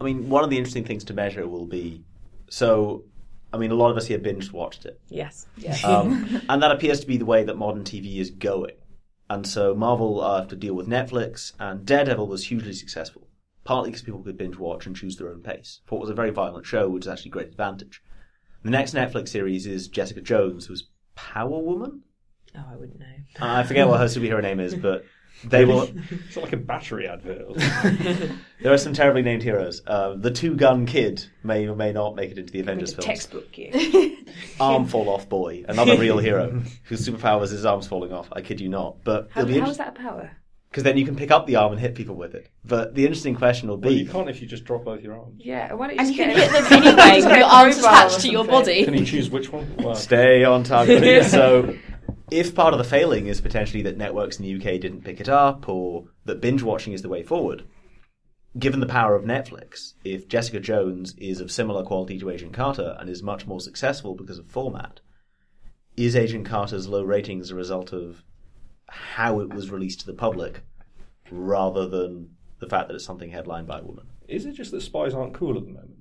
[0.00, 2.02] I mean, one of the interesting things to measure will be
[2.48, 3.04] so.
[3.52, 5.00] I mean, a lot of us here binge watched it.
[5.08, 5.82] Yes, yes.
[5.84, 8.74] Um, and that appears to be the way that modern TV is going.
[9.30, 13.28] And so Marvel uh, have to deal with Netflix, and Daredevil was hugely successful,
[13.64, 15.80] partly because people could binge watch and choose their own pace.
[15.86, 18.02] For what was a very violent show, which is actually a great advantage.
[18.62, 22.02] The next Netflix series is Jessica Jones, who's Power Woman.
[22.56, 23.06] oh, I wouldn't know.
[23.40, 25.04] I forget what her superhero name is, but
[25.44, 25.82] they will.
[26.10, 27.56] It's not like a battery advert.
[28.62, 29.82] There are some terribly named heroes.
[29.86, 33.02] Uh, the Two Gun Kid may or may not make it into the Avengers The
[33.02, 33.06] films.
[33.06, 34.16] textbook you.
[34.60, 38.28] Arm fall off boy, another real hero whose superpower is his arms falling off.
[38.32, 39.04] I kid you not.
[39.04, 40.30] But How, it'll be how is that a power?
[40.70, 42.50] because then you can pick up the arm and hit people with it.
[42.64, 45.18] But the interesting question will well, be: you can't if you just drop both your
[45.18, 45.40] arms.
[45.44, 47.50] Yeah, why don't you and you just can hit a- them anyway Just your a
[47.50, 48.84] arms mobile attached to your body.
[48.84, 49.66] Can you choose which one?
[49.78, 51.24] Well, stay on target.
[51.26, 51.74] so,
[52.30, 55.28] if part of the failing is potentially that networks in the UK didn't pick it
[55.28, 57.64] up, or that binge watching is the way forward,
[58.58, 62.96] given the power of Netflix, if Jessica Jones is of similar quality to Agent Carter
[62.98, 65.00] and is much more successful because of format,
[65.96, 68.22] is Agent Carter's low ratings a result of
[68.88, 70.60] how it was released to the public
[71.30, 74.06] rather than the fact that it's something headlined by a woman?
[74.28, 75.96] is it just that spies aren't cool at the moment?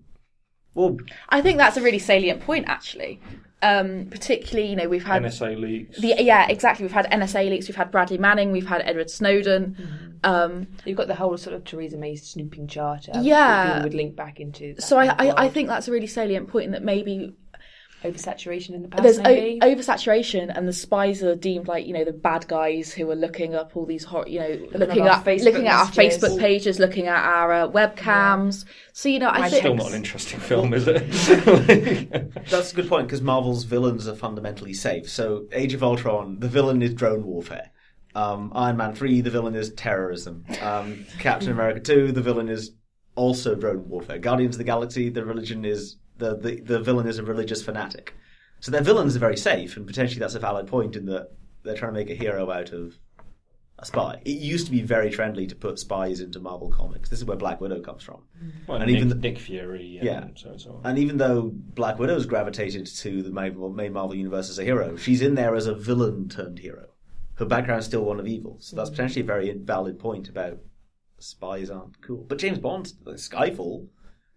[0.73, 0.97] Well,
[1.30, 3.21] I think that's a really salient point, actually.
[3.66, 5.99] Um, particularly, you know, we've had NSA leaks.
[5.99, 6.84] the yeah, exactly.
[6.84, 7.68] We've had NSA leaks.
[7.68, 8.51] We've had Bradley Manning.
[8.51, 10.20] We've had Edward Snowden.
[10.24, 13.11] Um, You've got the whole sort of Theresa May snooping charter.
[13.22, 13.47] Yeah.
[13.47, 14.74] that people would link back into.
[14.74, 17.36] that so I, I, I think that's a really salient point in that maybe
[18.11, 19.03] oversaturation in the past.
[19.03, 19.59] there's maybe.
[19.61, 23.15] o- oversaturation and the spies are deemed like you know the bad guys who are
[23.15, 25.87] looking up all these hor- you know looking, at at Facebook looking at our.
[25.87, 28.65] Facebook pages, looking at our uh, webcams.
[28.93, 31.09] So you know, I think Still not an interesting film, is it?
[32.49, 35.09] That's a good point because Marvel's villains are fundamentally safe.
[35.09, 37.71] So, Age of Ultron, the villain is drone warfare.
[38.13, 40.45] Um, Iron Man 3, the villain is terrorism.
[40.61, 42.71] Um, Captain America 2, the villain is
[43.15, 44.19] also drone warfare.
[44.19, 48.13] Guardians of the Galaxy, the religion is the, the, the villain is a religious fanatic.
[48.59, 51.32] So their villains are very safe, and potentially that's a valid point in that
[51.63, 52.97] they're trying to make a hero out of
[53.78, 54.22] a spy.
[54.24, 57.09] It used to be very trendy to put spies into Marvel comics.
[57.09, 58.24] This is where Black Widow comes from.
[58.68, 59.97] Well, And Nick, even the- Nick Fury.
[59.97, 60.28] And Yeah.
[60.36, 60.82] So, so on.
[60.86, 64.95] And even though Black Widow's gravitated to the main, main Marvel universe as a hero,
[64.95, 66.88] she's in there as a villain turned hero.
[67.36, 68.93] Her background's still one of evil, so that's mm.
[68.93, 70.59] potentially a very valid point about
[71.20, 72.24] spies aren't cool.
[72.28, 73.88] But James Bond, Skyfall,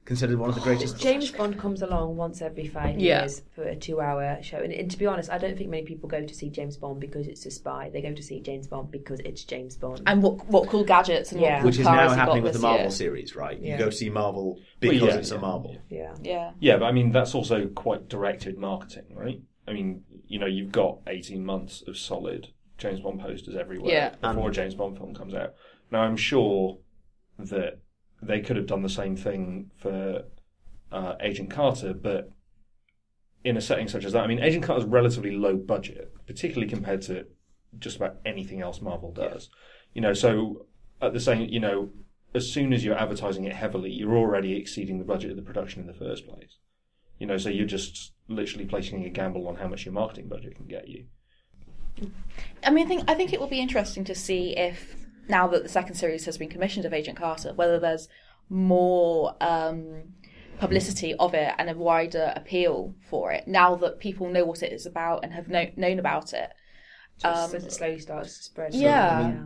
[0.09, 0.99] considered one of the greatest.
[0.99, 3.21] James Bond comes along once every five Yeah.
[3.21, 6.09] years for a two-hour show, and, and to be honest, I don't think many people
[6.09, 7.91] go to see James Bond because it's a spy.
[7.93, 10.01] They go to see James Bond because it's James Bond.
[10.07, 11.57] And what what cool gadgets and Yeah.
[11.57, 12.91] what cool which is cars now happening with the Marvel year.
[12.91, 13.59] series, right?
[13.61, 13.79] You Yeah.
[13.79, 15.77] go to see Marvel Well, because yeah, it's a Marvel.
[15.91, 16.15] yeah.
[16.23, 16.53] Yeah.
[16.59, 19.41] Yeah, but I mean that's also quite directed marketing, right?
[19.69, 22.49] I mean, you know, you've got eighteen months of solid
[22.79, 24.15] James Bond posters everywhere Yeah.
[24.23, 25.53] before a James Bond film comes out.
[25.91, 26.79] Now, I'm sure
[27.39, 27.79] that
[28.23, 30.25] they could have done the same thing for
[30.91, 32.31] uh, Agent Carter, but
[33.45, 36.69] in a setting such as that, I mean, Agent Carter Carter's relatively low budget, particularly
[36.69, 37.27] compared to
[37.79, 39.51] just about anything else Marvel does.
[39.95, 40.67] You know, so
[41.01, 41.91] at the same, you know,
[42.35, 45.81] as soon as you're advertising it heavily, you're already exceeding the budget of the production
[45.81, 46.59] in the first place.
[47.19, 50.57] You know, so you're just literally placing a gamble on how much your marketing budget
[50.57, 51.07] can get you.
[52.65, 55.63] I mean, I think I think it will be interesting to see if now that
[55.63, 58.09] the second series has been commissioned of Agent Carter, whether there's
[58.49, 60.15] more um,
[60.59, 64.73] publicity of it and a wider appeal for it now that people know what it
[64.73, 66.51] is about and have know, known about it.
[67.19, 68.75] Just as it slowly starts to spread.
[68.75, 69.21] Yeah.
[69.21, 69.43] yeah.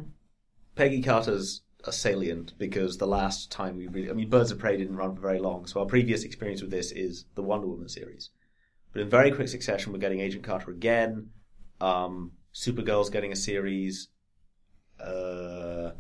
[0.75, 4.77] Peggy Carter's a salient because the last time we really, I mean, Birds of Prey
[4.77, 7.89] didn't run for very long, so our previous experience with this is the Wonder Woman
[7.89, 8.31] series.
[8.93, 11.31] But in very quick succession, we're getting Agent Carter again.
[11.81, 14.09] Um, Supergirl's getting a series.
[15.03, 15.93] Uh,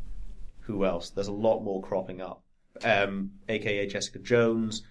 [0.60, 1.10] who else?
[1.10, 2.42] There's a lot more cropping up.
[2.84, 4.82] Um, AKA Jessica Jones.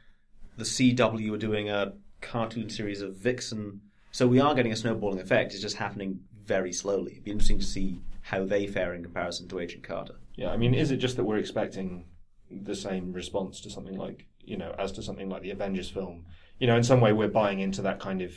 [0.57, 3.81] The CW are doing a cartoon series of Vixen.
[4.11, 5.53] So we are getting a snowballing effect.
[5.53, 7.13] It's just happening very slowly.
[7.13, 10.15] It'd be interesting to see how they fare in comparison to Agent Carter.
[10.35, 12.05] Yeah, I mean, is it just that we're expecting
[12.49, 16.25] the same response to something like, you know, as to something like the Avengers film?
[16.59, 18.33] You know, in some way, we're buying into that kind of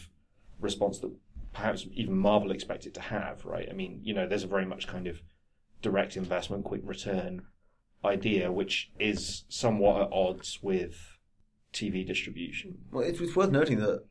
[0.60, 1.12] response that
[1.52, 3.68] perhaps even Marvel expected to have, right?
[3.70, 5.20] I mean, you know, there's a very much kind of
[5.84, 7.42] direct investment, quick return
[8.04, 11.18] idea, which is somewhat at odds with
[11.72, 12.78] TV distribution.
[12.90, 14.04] Well, it's, it's worth noting that,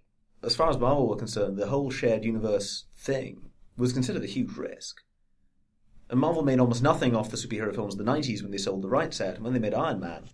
[0.43, 4.55] as far as Marvel were concerned, the whole shared universe thing was considered a huge
[4.55, 4.97] risk.
[6.09, 8.83] And Marvel made almost nothing off the superhero films of the 90s when they sold
[8.83, 9.35] the right set.
[9.35, 10.25] And when they made Iron Man,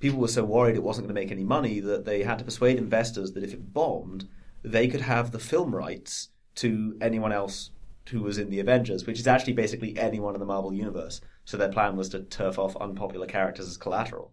[0.00, 2.44] people were so worried it wasn't going to make any money that they had to
[2.44, 4.28] persuade investors that if it bombed,
[4.64, 7.70] they could have the film rights to anyone else
[8.10, 11.20] who was in the Avengers, which is actually basically anyone in the Marvel universe.
[11.44, 14.32] So their plan was to turf off unpopular characters as collateral.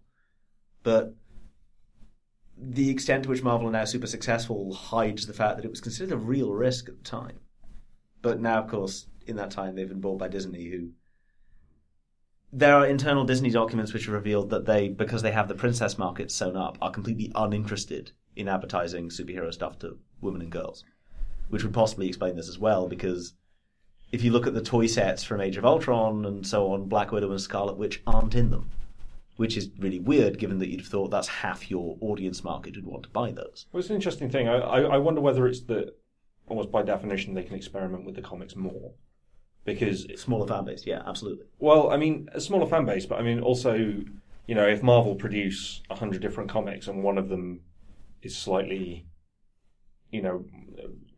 [0.84, 1.16] But
[2.58, 5.82] the extent to which Marvel are now super successful hides the fact that it was
[5.82, 7.40] considered a real risk at the time.
[8.22, 10.90] But now, of course, in that time, they've been bought by Disney, who.
[12.52, 15.98] There are internal Disney documents which have revealed that they, because they have the princess
[15.98, 20.84] market sewn up, are completely uninterested in advertising superhero stuff to women and girls.
[21.50, 23.36] Which would possibly explain this as well, because
[24.12, 27.12] if you look at the toy sets from Age of Ultron and so on, Black
[27.12, 28.70] Widow and Scarlet Witch aren't in them.
[29.38, 32.86] Which is really weird, given that you'd have thought that's half your audience market who'd
[32.86, 33.68] want to buy those.
[33.72, 34.50] Well, it's an interesting thing.
[34.50, 35.96] I, I, I wonder whether it's that,
[36.48, 38.92] almost by definition, they can experiment with the comics more.
[39.64, 41.46] Because Smaller fan base, yeah, absolutely.
[41.60, 45.16] Well, I mean, a smaller fan base, but I mean, also, you know, if Marvel
[45.16, 47.62] produce a hundred different comics and one of them
[48.22, 49.06] is slightly,
[50.12, 50.44] you know,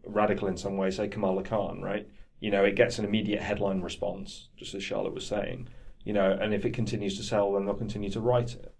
[0.06, 2.08] radical in some way, say Kamala Khan, right?
[2.42, 5.70] You know, it gets an immediate headline response, just as Charlotte was saying.
[6.04, 8.74] You know, and if it continues to sell, then they'll continue to write it.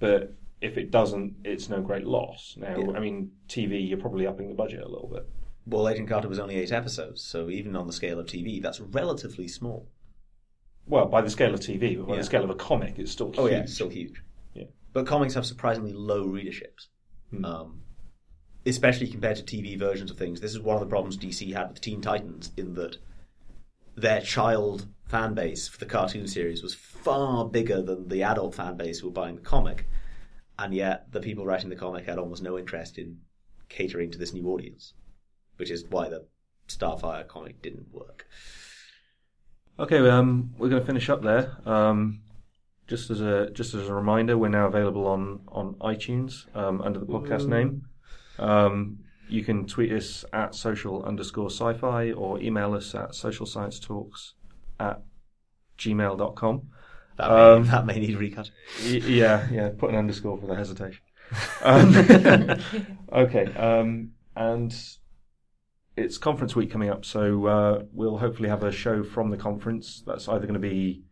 [0.00, 2.56] But if it doesn't, it's no great loss.
[2.58, 2.90] Now, Yeah.
[2.96, 5.26] I mean, TV, you're probably upping the budget a little bit.
[5.66, 8.80] Well, Agent Carter was only eight episodes, so even on the scale of TV, that's
[8.80, 9.88] relatively small.
[10.86, 12.18] Well, by the scale of TV, but by Yeah.
[12.20, 14.22] the scale of a comic, it's still Oh yeah, it's still huge.
[14.54, 14.64] Yeah.
[14.92, 16.88] But comics have surprisingly low readerships,
[17.30, 17.44] Hmm.
[17.44, 17.82] um,
[18.66, 20.40] especially compared to TV versions of things.
[20.40, 22.96] This is one of the problems DC had with Teen Titans, in that
[23.96, 28.76] their child fan base for the cartoon series was far bigger than the adult fan
[28.76, 29.86] base who were buying the comic,
[30.58, 33.18] and yet the people writing the comic had almost no interest in
[33.68, 34.94] catering to this new audience,
[35.56, 36.26] which is why the
[36.68, 38.26] Starfire comic didn't work.
[39.78, 41.56] Okay, um, we're going to finish up there.
[41.66, 42.20] Um,
[42.86, 46.98] just as a just as a reminder, we're now available on on iTunes um, under
[46.98, 47.86] the podcast name.
[48.38, 53.78] Um, you can tweet us at social underscore sci-fi or email us at social science
[53.80, 54.34] talks
[54.78, 55.02] at
[55.78, 56.62] gmail.com.
[57.16, 58.50] That may, Um, that may need recut.
[58.84, 59.70] Y- yeah, yeah.
[59.76, 61.00] Put an underscore for the hesitation.
[61.64, 61.94] Um,
[63.12, 64.74] okay, um, and
[65.96, 70.02] it's conference week coming up, so uh, we'll hopefully have a show from the conference.
[70.06, 71.04] That's either going to be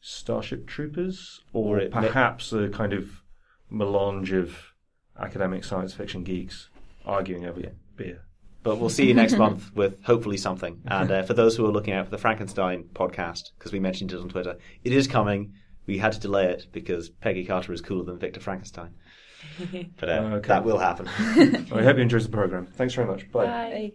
[0.00, 3.22] Starship Troopers or Or it may- perhaps a kind of
[3.70, 4.71] melange of
[5.18, 6.68] academic science fiction geeks
[7.04, 7.60] arguing over
[7.96, 8.22] beer.
[8.62, 10.80] But we'll see you next month with hopefully something.
[10.86, 14.12] And uh, for those who are looking out for the Frankenstein podcast, because we mentioned
[14.12, 15.54] it on Twitter, it is coming.
[15.86, 18.90] We had to delay it because Peggy Carter is cooler than Victor Frankenstein.
[19.98, 20.48] But uh, Okay.
[20.48, 21.08] that will happen.
[21.72, 22.66] I hope you enjoyed the program.
[22.66, 23.30] Thanks very much.
[23.32, 23.46] Bye.
[23.46, 23.92] Bye.